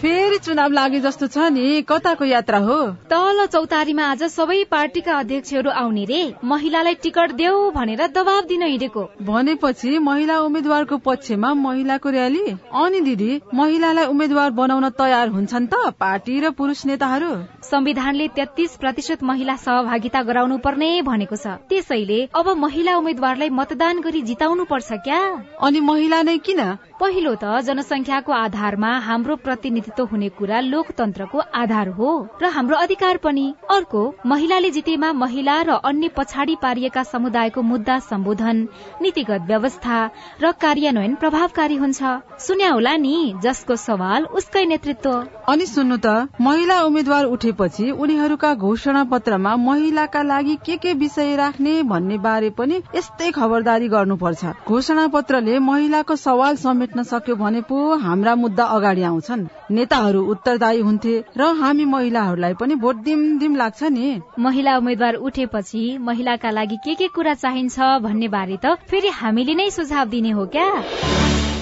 फेरि 0.00 0.38
चुनाव 0.38 0.70
लागे 0.72 1.00
जस्तो 1.00 1.26
छ 1.26 1.38
नि। 1.52 1.64
कताको 1.88 2.24
यात्रा 2.24 2.58
हो? 2.58 2.76
तल 3.10 3.46
चौतारीमा 3.46 4.04
आज 4.10 4.22
सबै 4.32 4.62
पार्टीका 4.70 5.18
अध्यक्षहरू 5.18 5.70
आउने 5.70 6.04
रे। 6.04 6.20
महिलालाई 6.44 6.94
टिकट 7.02 7.32
देऊ 7.36 7.70
भनेर 7.70 8.06
दबाब 8.08 8.44
दिन 8.46 8.62
हिँडेको। 8.62 9.02
भनेपछि 9.22 9.98
महिला 10.00 10.38
उम्मेद्वारको 10.40 10.96
पक्षमा 10.98 11.52
महिलाको 11.54 12.10
र्याली 12.10 12.44
अनि 12.74 13.00
दिदी 13.00 13.40
महिलालाई 13.54 14.06
उम्मेद्वार 14.06 14.50
बनाउन 14.60 14.79
तयार 14.88 15.28
हुन्छन् 15.28 15.66
त 15.66 15.74
पार्टी 15.98 16.40
र 16.40 16.50
पुरुष 16.52 16.84
नेताहरू। 16.86 17.32
संविधानले 17.70 18.26
तेत्तीस 18.34 18.76
प्रतिशत 18.76 19.22
महिला 19.22 19.54
सहभागिता 19.56 20.22
गराउनु 20.22 20.56
पर्ने 20.58 20.90
भनेको 21.02 21.36
छ। 21.36 21.46
त्यसैले 21.70 22.18
अब 22.34 22.48
महिला 22.58 22.96
उम्मेद्वारलाई 22.98 23.48
मतदान 23.48 24.00
गरी 24.00 24.22
जिताउनु 24.22 24.64
पर्छ 24.66 24.92
क्या? 25.06 25.20
अनि 25.62 25.80
महिला 25.80 26.22
नै 26.22 26.36
किन? 26.38 26.60
पहिलो 27.00 27.34
त 27.34 27.60
जनसंख्याको 27.64 28.32
आधारमा 28.32 28.90
हाम्रो 29.00 29.36
प्रतिनिधित्व 29.46 30.04
हुने 30.10 30.28
कुरा 30.38 30.60
लोकतन्त्रको 30.60 31.38
आधार 31.38 31.88
हो 31.98 32.10
र 32.42 32.50
हाम्रो 32.50 32.76
अधिकार 32.76 33.16
पनि। 33.24 33.46
अर्को 33.70 34.02
महिलाले 34.26 34.70
जितेमा 34.70 35.12
महिला 35.22 35.56
र 35.62 35.78
अन्य 35.84 36.08
पछाडि 36.18 36.56
पारिएका 36.62 37.02
समुदायको 37.12 37.62
मुद्दा 37.62 37.98
सम्बोधन 38.10 38.66
नीतिगत 39.02 39.46
व्यवस्था 39.46 39.98
र 40.42 40.52
कार्यान्वयन 40.60 41.14
प्रभावकारी 41.22 41.76
हुन्छ। 41.76 42.02
सुन्या 42.40 42.70
होला 42.72 42.96
नि 42.96 43.14
जसको 43.42 43.76
सवाल 43.78 44.24
उसकै 44.34 44.64
नेतृत्व। 44.66 45.10
अनि 45.48 45.66
सुन्नु 45.66 45.96
त 46.04 46.28
महिला 46.40 46.82
उम्मेद्वार 46.82 47.24
उठेपछि 47.60 47.90
उनीहरूका 47.92 48.52
घोषणा 48.54 49.02
पत्रमा 49.04 49.54
महिलाका 49.56 50.22
लागि 50.22 50.56
के 50.66 50.76
के 50.76 50.92
विषय 50.94 51.34
राख्ने 51.36 51.82
भन्ने 51.82 52.16
बारे 52.18 52.50
पनि 52.50 52.80
यस्तै 52.96 53.30
खबरदारी 53.30 53.88
गर्नुपर्छ। 53.88 54.44
घोषणा 54.66 55.06
पत्रले 55.06 55.58
महिलाको 55.60 56.16
सवाल 56.16 56.56
समेट्न 56.56 57.02
सक्यो 57.02 57.36
भने 57.36 57.60
पो 57.68 57.76
हाम्रा 57.96 58.34
मुद्दा 58.34 58.64
अगाडि 58.64 59.02
आउँछन्। 59.02 59.46
नेताहरू 59.70 60.22
उत्तरदायी 60.24 60.80
हुन्थे 60.80 61.14
र 61.36 61.52
हामी 61.60 61.84
महिलाहरूलाई 61.84 62.54
पनि 62.54 62.74
भोट 62.80 62.96
दिम 63.04 63.20
दिम 63.38 63.56
लाग्छ 63.56 63.82
नि। 63.84 64.20
महिला 64.38 64.76
उम्मेद्वार 64.78 65.14
उठेपछि 65.20 65.82
महिलाका 66.00 66.50
लागि 66.50 66.76
के 66.84 66.94
के 66.94 67.08
कुरा 67.08 67.34
चाहिन्छ 67.34 67.78
भन्ने 68.00 68.28
बारे 68.28 68.58
त 68.64 68.76
फेरि 68.88 69.08
हामीले 69.20 69.54
नै 69.54 69.70
सुझाव 69.70 70.08
दिने 70.08 70.30
हो 70.30 70.46
क्या? 70.46 70.68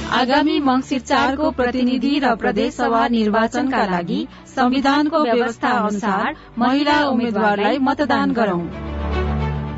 आगामी 0.08 0.58
मंगिर 0.60 1.00
चारको 1.00 1.50
प्रतिनिधि 1.50 2.18
र 2.18 2.34
प्रदेश 2.36 2.74
सभा 2.74 3.06
निर्वाचनका 3.08 3.84
लागि 3.86 4.20
संविधानको 4.46 5.22
व्यवस्था 5.24 5.72
अनुसार 5.80 6.34
महिला 6.58 6.96
उम्मेद्वारलाई 7.08 7.78
मतदान 7.78 8.32
गरौं। 8.32 8.62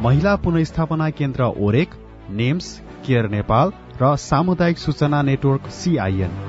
महिला 0.02 0.36
पुनस्थापना 0.44 1.10
केन्द्र 1.18 1.50
ओरेक 1.66 1.98
नेम्स 2.30 2.72
केयर 3.06 3.28
नेपाल 3.28 3.72
र 4.02 4.14
सामुदायिक 4.28 4.78
सूचना 4.78 5.22
नेटवर्क 5.22 5.70
सीआईएन 5.80 6.40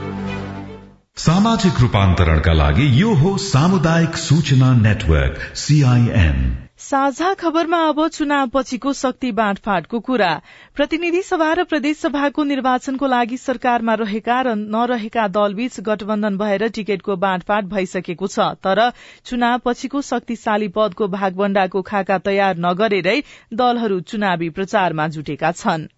सामाजिक 1.17 1.81
रूपान्तरणका 1.81 2.53
लागि 2.53 2.91
यो 3.01 3.13
हो 3.15 3.37
सामुदायिक 3.37 4.25
सूचना 4.29 4.73
नेटवर्क 4.81 5.55
सीआईएन 5.57 6.60
साझा 6.81 7.33
खबरमा 7.33 7.79
अब 7.87 8.07
चुनाव 8.07 8.47
पछिको 8.47 8.91
शक्ति 8.93 9.31
बाँडफाँडको 9.31 9.99
कुरा। 9.99 10.29
प्रतिनिधि 10.75 11.21
सभा 11.21 11.51
र 11.53 11.63
प्रदेश 11.63 11.97
सभाको 11.97 12.43
निर्वाचनको 12.43 13.07
लागि 13.07 13.37
सरकारमा 13.37 13.93
रहेका 14.01 14.39
र 14.41 14.55
नरहेका 14.55 15.27
दलबीच 15.37 15.79
गठबन्धन 15.81 16.37
भएर 16.37 16.67
टिकटको 16.69 17.15
बाँडफाँड 17.21 17.69
भइसकेको 17.69 18.27
छ। 18.27 18.49
तर 18.65 18.83
चुनाव 19.25 19.61
पछिको 19.65 20.01
शक्तिशाली 20.01 20.67
पदको 20.73 21.07
भागभण्डाको 21.07 21.81
खाका 21.85 22.17
तयार 22.25 22.57
नगरेरै 22.59 23.17
दलहरू 23.53 23.99
चुनावी 24.09 24.49
प्रचारमा 24.49 25.07
जुटेका 25.07 25.51
छन्। 25.53 25.89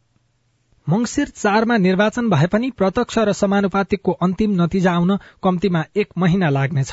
मंगिर 0.90 1.28
चारमा 1.36 1.76
निर्वाचन 1.78 2.30
भए 2.30 2.48
पनि 2.48 2.70
प्रत्यक्ष 2.78 3.18
र 3.18 3.34
समानुपातिकको 3.34 4.12
अन्तिम 4.26 4.52
नतिजा 4.62 4.92
आउन 4.92 5.16
कम्तीमा 5.44 5.84
एक 5.96 6.08
महिना 6.18 6.50
लाग्नेछ। 6.50 6.92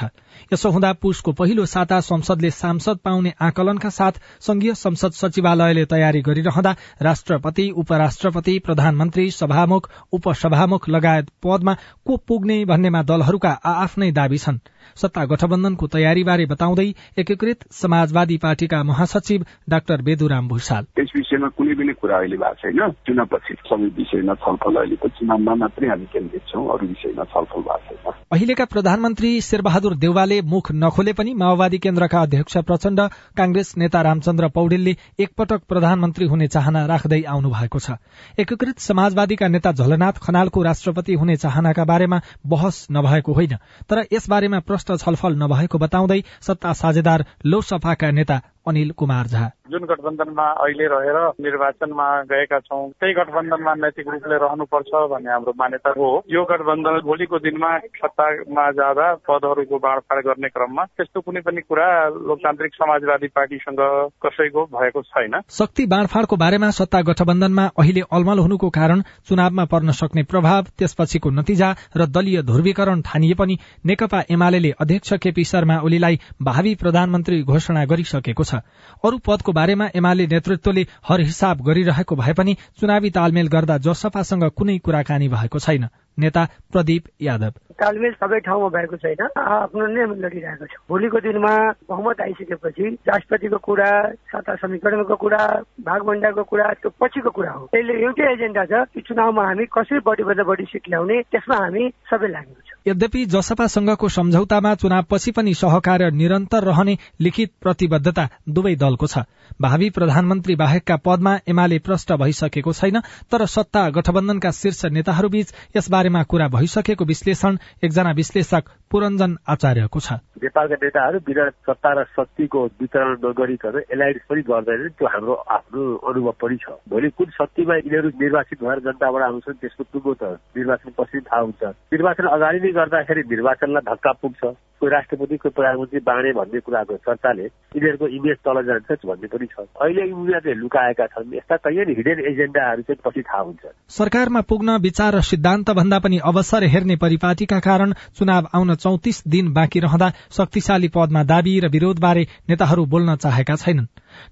यसो 0.52 0.70
हुँदा 0.70 0.92
पुसको 1.02 1.32
पहिलो 1.32 1.64
साता 1.66 1.98
संसदले 2.00 2.50
सांसद 2.50 2.98
पाउने 3.04 3.32
आकलनका 3.40 3.90
साथ 3.90 4.20
संघीय 4.40 4.74
संसद 4.74 5.12
सचिवालयले 5.12 5.84
तयारी 5.90 6.20
गरिरहँदा 6.22 6.76
राष्ट्रपति 7.02 7.68
उपराष्ट्रपति 7.76 8.58
प्रधानमन्त्री 8.66 9.30
सभामुख 9.30 9.90
उपसभामुख 10.12 10.88
लगायत 10.88 11.30
पदमा 11.42 11.76
को 12.06 12.16
पुग्ने 12.28 12.64
भन्नेमा 12.64 13.02
दलहरूका 13.02 13.50
आफ्नै 13.74 14.12
दावी 14.12 14.38
छन्। 14.38 14.60
सत्ता 14.96 15.24
गठबन्धनको 15.24 15.86
तयारीबारे 15.86 16.46
बताउँदै 16.46 16.88
एकीकृत 17.18 17.58
समाजवादी 17.72 18.36
पार्टीका 18.36 18.82
महासचिव 18.82 19.44
डाक्टर 19.68 20.02
बेदुराम 20.02 20.48
भूषाल। 20.48 20.86
यस 20.98 21.12
विषयमा 21.16 21.48
कुनै 21.56 21.74
पनि 21.74 21.92
कुरा 21.92 22.16
अहिले 22.16 22.36
भएको 22.36 22.54
छैन। 22.62 22.90
चुनावपछि 23.06 23.54
सबै 23.68 23.88
विषयमा 23.96 24.34
छलफल 24.34 24.74
अहिले 24.76 24.96
त 24.96 25.12
चुनावमा 25.18 25.54
मात्रै 25.54 25.88
हामी 25.88 26.06
केन्द्रित 26.12 26.42
छौँ 26.48 26.64
अरू 26.68 26.86
विषयमा 26.86 27.24
छलफल 27.24 27.62
भएको 27.62 27.94
छैन। 27.96 28.18
अहिलेका 28.30 28.64
प्रधानमन्त्री 28.64 29.30
शेरबहादुर 29.40 29.94
देउवाले 29.96 30.40
मुख 30.42 30.72
नखोले 30.74 31.12
पनि 31.12 31.34
माओवादी 31.34 31.78
केन्द्रका 31.78 32.20
अध्यक्ष 32.20 32.56
प्रचण्ड 32.68 33.00
कांग्रेस 33.36 33.74
नेता 33.76 34.02
रामचन्द्र 34.02 34.48
पौडेलले 34.48 34.96
एकपटक 35.20 35.60
प्रधानमन्त्री 35.68 36.26
हुने 36.26 36.46
चाहना 36.48 36.84
राख्दै 36.86 37.22
आउनु 37.24 37.50
भएको 37.50 37.78
छ। 37.78 37.98
एकीकृत 38.38 38.78
समाजवादीका 38.80 39.48
नेता 39.48 39.72
झलनाथ 39.72 40.22
खनालको 40.22 40.62
राष्ट्रपति 40.62 41.14
हुने 41.14 41.36
चाहनाका 41.36 41.84
बारेमा 41.84 42.20
बहस 42.46 42.86
नभएको 42.92 43.32
होइन 43.32 43.56
तर 43.90 44.04
यसबारेमा 44.12 44.58
प्रष्ट 44.70 44.90
छलफल 44.98 45.36
नभएको 45.36 45.78
बताउँदै 45.78 46.18
सत्ता 46.42 46.72
साझेदार 46.78 47.24
लोकसभाका 47.46 48.10
नेता 48.12 48.40
अनिल 48.66 48.90
कुमार 48.92 49.26
झा। 49.26 49.46
जुन 49.70 49.84
गठबन्धनमा 49.84 50.46
अहिले 50.62 50.86
रहेर 50.92 51.16
निर्वाचनमा 51.40 52.06
गएका 52.30 52.58
छौँ 52.60 52.88
त्यही 52.90 53.12
गठबन्धनमा 53.14 53.74
नैतिक 53.74 54.08
रूपले 54.08 54.36
रहनुपर्छ 54.36 54.92
भन्ने 55.10 55.30
हाम्रो 55.30 55.52
मान्यता 55.58 55.90
हो। 55.98 56.08
यो 56.30 56.42
गठबन्धन 56.44 56.98
भोलिको 57.06 57.38
दिनमा 57.38 57.70
सत्तामा 57.96 58.64
जाँदा 58.72 59.06
पदहरूको 59.28 59.78
बाँडफाँड 59.78 60.24
गर्ने 60.26 60.48
क्रममा 60.48 60.84
त्यस्तो 60.84 61.20
कुनै 61.20 61.40
पनि 61.40 61.60
कुरा 61.62 61.86
लोकतान्त्रिक 62.28 62.74
समाजवादी 62.74 63.28
पार्टीसँग 63.30 63.80
कसैको 64.24 64.64
भएको 64.74 65.02
छैन। 65.04 65.40
शक्ति 65.50 65.86
बाँडफाँडको 65.86 66.36
बारेमा 66.36 66.70
सत्ता 66.78 67.00
गठबन्धनमा 67.02 67.66
अहिले 67.78 68.02
अलमल 68.10 68.38
हुनुको 68.38 68.68
कारण 68.70 69.02
चुनावमा 69.28 69.64
पर्न 69.70 69.90
सक्ने 70.00 70.22
प्रभाव 70.26 70.62
त्यसपछिको 70.78 71.30
नतिजा 71.30 71.70
र 71.96 72.06
दलीय 72.08 72.42
ध्रुवीकरण 72.42 73.00
ठानिए 73.02 73.34
पनि 73.34 73.58
नेकपा 73.86 74.22
एमाले 74.30 74.70
अध्यक्ष 74.80 75.12
केपी 75.22 75.44
शर्मा 75.44 75.78
ओलीलाई 75.84 76.18
भावी 76.42 76.74
प्रधानमन्त्री 76.74 77.42
घोषणा 77.44 77.84
गरिसकेको 77.86 78.42
छ। 78.42 78.49
अरू 78.54 79.18
पदको 79.18 79.52
बारेमा 79.52 79.86
एमाले 79.94 80.26
नेतृत्वले 80.26 80.86
हर 81.08 81.20
हिसाब 81.20 81.62
गरिरहेको 81.62 82.16
भए 82.16 82.32
पनि 82.32 82.54
चुनावी 82.80 83.10
तालमेल 83.10 83.48
गर्दा 83.48 83.78
जसपासँग 83.78 84.44
कुनै 84.50 84.78
कुराकानी 84.78 85.28
भएको 85.28 85.58
छैन। 85.58 85.88
नेता 86.18 86.44
प्रदीप 86.72 87.04
यादव। 87.22 87.52
तालमेल 87.80 88.12
सबै 88.12 88.38
ठाउँमा 88.40 88.68
भएको 88.68 88.96
छैन। 88.96 89.28
आफ्नो 89.36 89.86
नै 89.86 90.04
लडिरहेको 90.20 90.66
छौँ। 90.66 90.84
भोलिको 90.88 91.18
दिनमा 91.20 91.54
बहुमत 91.88 92.20
आइसकेपछि 92.20 92.88
राष्ट्रपतिको 93.08 93.58
कुरा 93.58 93.90
सत्ता 94.32 94.54
समीकरणको 94.54 95.16
कुरा 95.16 95.42
भागभण्डाको 95.80 96.42
कुरा 96.44 96.66
त्यो 96.82 96.90
पछिको 97.00 97.30
कुरा 97.30 97.52
हो। 97.52 97.66
त्यसले 97.72 97.94
एउटै 98.02 98.32
एजेन्डा 98.32 98.64
छ 98.64 98.84
कि 98.94 99.00
चुनावमा 99.00 99.44
हामी 99.46 99.64
कसरी 99.64 99.98
बढीभन्दा 100.04 100.44
बढी 100.44 100.64
सिट 100.64 100.88
ल्याउने 100.88 101.22
त्यसमा 101.22 101.56
हामी 101.56 101.88
सबै 102.10 102.28
लागेको 102.28 102.60
छौँ। 102.68 102.69
यद्यपि 102.86 103.24
जसपासँगको 103.26 104.08
सम्झौतामा 104.08 104.74
चुनावपछि 104.74 105.30
पनि 105.30 105.54
सहकार्य 105.54 106.10
निरन्तर 106.12 106.64
रहने 106.64 106.96
लिखित 107.20 107.52
प्रतिबद्धता 107.62 108.28
दुवै 108.48 108.74
दलको 108.76 109.06
छ। 109.06 109.24
भावी 109.60 109.90
प्रधानमन्त्री 109.90 110.54
बाहेकका 110.56 110.96
पदमा 110.96 111.34
एमाले 111.48 111.78
प्रष्ट 111.78 112.12
भइसकेको 112.12 112.72
छैन 112.72 113.00
तर 113.32 113.44
सत्ता 113.46 113.88
गठबन्धनका 113.90 114.50
शीर्ष 114.50 114.84
नेताहरूबीच 114.92 115.52
यसबारेमा 115.76 116.22
कुरा 116.22 116.48
भइसकेको 116.48 117.04
विश्लेषण 117.04 117.58
एकजना 117.84 118.12
विश्लेषक 118.12 118.64
पुरञ्जन 118.90 119.36
आचार्यको 119.48 120.00
छ। 120.00 120.12
नेपालका 120.40 120.76
नेताहरू 120.82 121.18
बिना 121.20 121.48
सत्ता 121.68 121.92
र 121.92 122.04
शक्तिको 122.16 122.64
वितरण 122.80 123.12
नगरिकन 123.24 123.76
एलायन्स 123.92 124.24
पनि 124.30 124.42
गर्दैन 124.48 124.88
त्यो 124.96 125.06
हाम्रो 125.06 125.34
आफ्नो 125.50 125.82
अनुभव 126.00 126.34
पनि 126.40 126.56
छ। 126.56 126.80
भोलि 126.88 127.10
कुन 127.12 127.28
शक्तिमा 127.36 127.74
यिनीहरू 127.76 128.08
निर्वाचित 128.16 128.62
भएर 128.64 128.78
जनताबाट 128.80 129.22
आउँछन् 129.22 129.60
त्यसको 129.60 129.84
टुङ्गो 129.92 130.14
त 130.14 130.22
निर्वाचन 130.56 130.90
पछि 130.98 131.20
थाहा 131.28 131.40
हुन्छ। 131.40 131.62
निर्वाचन 131.92 132.26
अगाडि 132.26 132.58
गर्दाखेरि 132.72 133.22
निर्वाचनलाई 133.30 133.84
धक्का 133.90 134.12
पुग्छ। 134.12 134.42
कोही 134.80 134.90
राष्ट्रपति 134.92 135.36
कोही 135.36 135.52
प्रधानमन्त्री 135.52 136.00
बाँडे 136.00 136.32
भन्ने 136.32 136.60
कुराको 136.60 136.96
चर्चाले 136.96 137.44
यिनीहरूको 137.44 138.06
इमेज 138.08 138.36
तल 138.44 138.56
जान्छ 138.64 139.04
भन्ने 139.06 139.28
पनि 139.28 139.46
छ। 139.46 139.66
अहिले 139.76 140.04
उनीहरूले 140.12 140.54
लुकाएका 140.54 141.06
छन्। 141.06 141.34
यस्ता 141.36 141.56
कैयन 141.56 141.88
हिडन 141.96 142.18
एजेन्डाहरू 142.32 142.82
चाहिँ 142.82 143.00
पछि 143.04 143.22
थाहा 143.22 143.42
हुन्छ। 143.42 143.62
सरकारमा 143.88 144.40
पुग्न 144.40 144.76
विचार 144.80 145.14
र 145.14 145.20
सिद्धान्त 145.20 145.70
भन्दा 145.70 145.98
पनि 145.98 146.18
अवसर 146.24 146.64
हेर्ने 146.64 146.96
परिपाटीका 146.96 147.58
कारण 147.60 147.92
चुनाव 148.16 148.48
आउन 148.54 148.74
चौतिस 148.74 149.22
दिन 149.28 149.52
बाँकी 149.52 149.80
रहँदा 149.80 150.08
शक्तिशाली 150.32 150.88
पदमा 150.88 151.22
दावी 151.24 151.60
र 151.60 151.68
विरोधबारे 151.68 152.26
नेताहरू 152.48 152.84
बोल्न 152.86 153.16
चाहेका 153.16 153.56
छैनन्। 153.56 153.86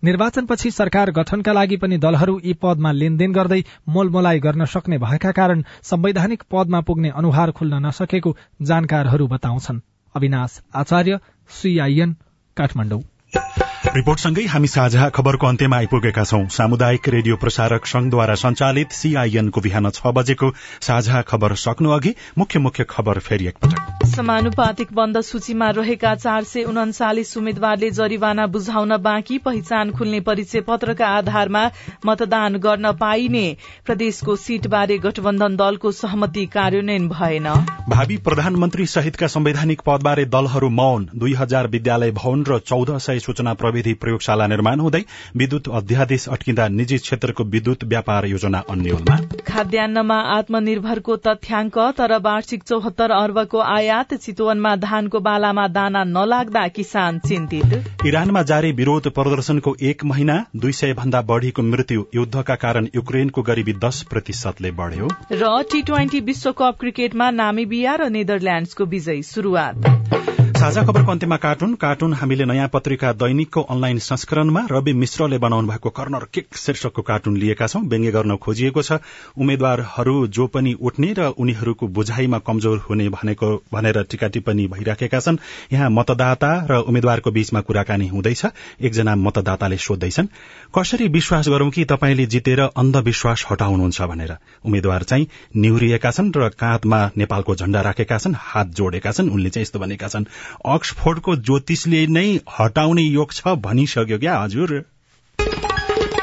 निर्वाचनपछि 0.05 0.71
सरकार 0.71 1.11
गठनका 1.11 1.53
लागि 1.53 1.77
पनि 1.77 1.99
दलहरू 1.99 2.39
यी 2.45 2.53
पदमा 2.63 2.93
लेनदेन 2.93 3.33
गर्दै 3.33 3.61
मोलमोलाई 3.89 4.41
गर्न 4.41 4.65
सक्ने 4.65 4.99
भएका 4.99 5.33
कारण 5.33 5.63
संवैधानिक 5.83 6.43
पदमा 6.51 6.81
पुग्ने 6.81 7.11
अनुहार 7.17 7.51
खुल्न 7.51 7.87
नसकेको 7.87 8.37
जानकारहरू 8.63 9.29
बताउँछन्। 9.29 9.81
अविनाश 10.15 10.61
आचार्य 10.75 11.21
सीआईएन 11.51 12.17
काठमाडौँ। 12.57 13.68
रिपोर्टसँगै 13.89 14.43
हामी 14.45 14.69
साझा 14.69 15.09
खबरको 15.09 15.47
अन्त्यमा 15.47 15.77
आइपुगेका 15.77 16.23
छौं। 16.23 16.47
सामुदायिक 16.53 17.09
रेडियो 17.09 17.37
प्रसारक 17.37 17.87
संघद्वारा 17.87 18.35
संचालित 18.37 18.93
सीआईएनको 18.93 19.61
बिहान 19.61 19.91
छ 19.91 20.13
बजेको 20.13 20.51
साझा 20.81 21.21
खबर 21.25 21.55
सक्नु 21.57 21.91
अघि 21.91 22.13
मुख्य 22.39 22.59
मुख्य 22.59 22.85
खबर 22.91 23.19
फेरि 23.21 23.47
एकपटक। 23.47 24.07
समानुपातिक 24.09 24.93
बन्द 24.93 25.21
सूचीमा 25.21 25.69
रहेका 25.71 26.15
चार 26.17 26.45
सय 26.45 26.63
उन्चालिस 26.65 27.37
उम्मेद्वारले 27.37 27.91
जरिवाना 27.91 28.47
बुझाउन 28.49 28.97
बाँकी 28.99 29.39
पहिचान 29.39 29.91
खुल्ने 29.93 30.21
परिचय 30.21 30.61
पत्रका 30.69 31.09
आधारमा 31.09 31.65
मतदान 32.07 32.57
गर्न 32.59 32.93
पाइने। 33.01 33.47
प्रदेशको 33.87 34.37
सीटबारे 34.39 34.99
गठबन्धन 34.99 35.57
दलको 35.57 35.93
सहमति 35.95 36.47
कार्यान्वयन 36.49 37.09
भएन। 37.09 37.49
भावी 37.89 38.17
प्रधानमन्त्री 38.21 38.87
सहितका 38.89 39.27
संवैधानिक 39.29 39.81
पदबारे 39.87 40.25
दलहरू 40.29 40.69
मौन। 40.77 41.09
दुई 41.17 41.35
हजार 41.35 41.67
विद्यालय 41.69 42.11
भवन 42.13 42.45
र 42.45 42.59
चौध 42.67 42.97
सय 43.01 43.19
सूचना 43.21 43.55
प्रविधि 43.79 43.95
प्रयोगशाला 43.95 44.47
निर्माण 44.47 44.81
हुँदै 44.81 45.03
विद्युत 45.37 45.69
अध्यादेश 45.71 46.29
अट्किँदा 46.29 46.67
निजी 46.69 46.97
क्षेत्रको 46.99 47.45
विद्युत 47.47 47.85
व्यापार 47.85 48.27
योजना 48.27 48.59
अन्यलमा। 48.71 49.17
खाद्यान्नमा 49.49 50.19
आत्मनिर्भरको 50.35 51.17
तथ्याङ्क 51.19 51.79
तर 51.99 52.17
वार्षिक 52.19 52.63
चौहत्तर 52.63 53.11
अर्बको 53.13 53.59
आयात 53.59 54.15
चितवनमा 54.17 54.75
धानको 54.79 55.21
बालामा 55.21 55.67
दाना 55.69 56.05
नलाग्दा 56.07 56.67
किसान 56.69 57.19
चिन्तित। 57.29 58.07
इरानमा 58.07 58.43
जारी 58.43 58.73
विरोध 58.73 59.09
प्रदर्शनको 59.11 59.77
एक 59.83 60.05
महिना 60.05 60.45
दुई 60.57 60.73
सय 60.73 60.93
भन्दा 60.93 61.23
बढ़ीको 61.23 61.63
मृत्यु 61.63 62.05
युद्धका 62.15 62.55
कारण 62.57 62.89
युक्रेनको 62.95 63.43
गरिबी 63.43 63.73
दश 63.79 64.03
प्रतिशतले 64.11 64.71
बढ़्यो। 64.73 65.09
र 65.33 65.63
टी 65.71 65.83
ट्वेन्टी 65.83 66.21
विश्वकप 66.23 66.77
क्रिकेटमा 66.81 67.31
नामिबिया 67.33 67.95
र 67.95 68.09
नेदरल्याण्डसको 68.11 68.85
विजयी 68.87 69.23
शुरूआत 69.23 70.38
साझा 70.59 70.83
खबरको 70.83 71.11
अन्त्यमा 71.13 71.37
कार्टुन। 71.37 71.75
कार्टुन 71.75 72.15
हामीले 72.15 72.45
नयाँ 72.45 72.69
पत्रिका 72.69 73.13
दैनिकको 73.15 73.63
अनलाइन 73.63 73.99
संस्करणमा 74.03 74.61
रवि 74.71 74.93
मिश्रले 74.93 75.39
बनाउनु 75.39 75.69
भएको 75.69 75.91
कर्नर 75.91 76.25
किक 76.35 76.57
शीर्षकको 76.57 77.03
कार्टुन 77.03 77.37
लिएका 77.37 77.67
छौं। 77.67 77.83
व्यङ्ग्य 77.87 78.11
गर्न 78.11 78.37
खोजिएको 78.37 78.83
छ। 78.83 78.99
उम्मेद्वारहरू 79.39 80.27
जो 80.27 80.47
पनि 80.47 80.73
उठ्ने 80.83 81.13
र 81.15 81.29
उनीहरूको 81.39 81.87
बुझाइमा 81.87 82.39
कमजोर 82.43 82.79
हुने 82.91 83.09
भनेको 83.09 83.51
भनेर 83.73 84.03
टीका 84.11 84.29
टिप्पणी 84.29 84.67
भइराखेका 84.67 85.21
छन्। 85.21 85.39
यहाँ 85.73 85.91
मतदाता 85.91 86.51
र 86.67 86.81
उम्मेद्वारको 86.83 87.31
बीचमा 87.31 87.61
कुराकानी 87.61 88.09
हुँदैछ। 88.09 88.43
एकजना 88.83 89.15
मतदाताले 89.17 89.77
सोध्दैछन् 89.79 90.27
कसरी 90.75 91.09
विश्वास 91.09 91.49
गरौं 91.49 91.71
कि 91.71 91.85
तपाईँले 91.85 92.27
जितेर 92.27 92.61
अन्धविश्वास 92.75 93.47
हटाउनुहुन्छ 93.51 94.03
भनेर? 94.03 94.35
उम्मेद्वार 94.67 95.03
चाहिँ 95.03 95.29
निहुरिएका 95.55 96.11
छन् 96.11 96.35
र 96.37 96.49
काँधमा 96.59 97.01
नेपालको 97.17 97.55
झण्डा 97.55 97.81
राखेका 97.81 98.19
छन् 98.19 98.35
हात 98.35 98.75
जोडेका 98.75 99.13
छन्। 99.13 99.31
उनले 99.31 99.51
चाहिँ 99.51 99.63
यस्तो 99.63 99.79
भनेका 99.79 100.09
छन् 100.09 100.27
अक्सफोर्डको 100.65 101.37
ज्योतिषले 101.37 102.07
नै 102.07 102.41
हटाउने 102.59 103.03
योग 103.03 103.33
छ 103.33 103.47
भनिसक्यो 103.47 104.19
क्या 104.19 104.39
हजुर? 104.39 104.85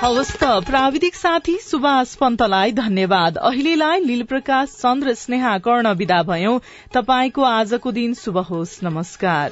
हवस् 0.01 0.37
त 0.37 0.43
प्राविधिक 0.43 1.15
साथी 1.15 1.57
सुभाष 1.57 2.15
पन्तलाई 2.15 2.71
धन्यवाद। 2.71 3.37
अहिलेलाई 3.37 3.99
लील 3.99 4.23
प्रकाश 4.23 4.69
चन्द्र 4.69 5.13
स्नेहा 5.13 5.57
कर्ण 5.57 5.93
विदा 5.93 6.23
भयौं। 6.23 6.59
तपाईँको 6.93 7.41
आजको 7.41 7.91
दिन 7.91 8.13
शुभ 8.13 8.37
होस् 8.37 8.83
नमस्कार। 8.83 9.51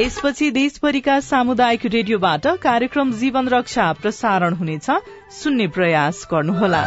यसपछि 0.00 0.50
देशभरिका 0.50 1.20
सामुदायिक 1.20 1.86
रेडियोबाट 1.86 2.46
कार्यक्रम 2.46 3.12
जीवन 3.12 3.48
रक्षा 3.48 3.92
प्रसारण 3.92 4.54
हुनेछ। 4.54 4.90
सुन्ने 5.42 5.66
प्रयास 5.68 6.28
गर्नुहोला। 6.30 6.84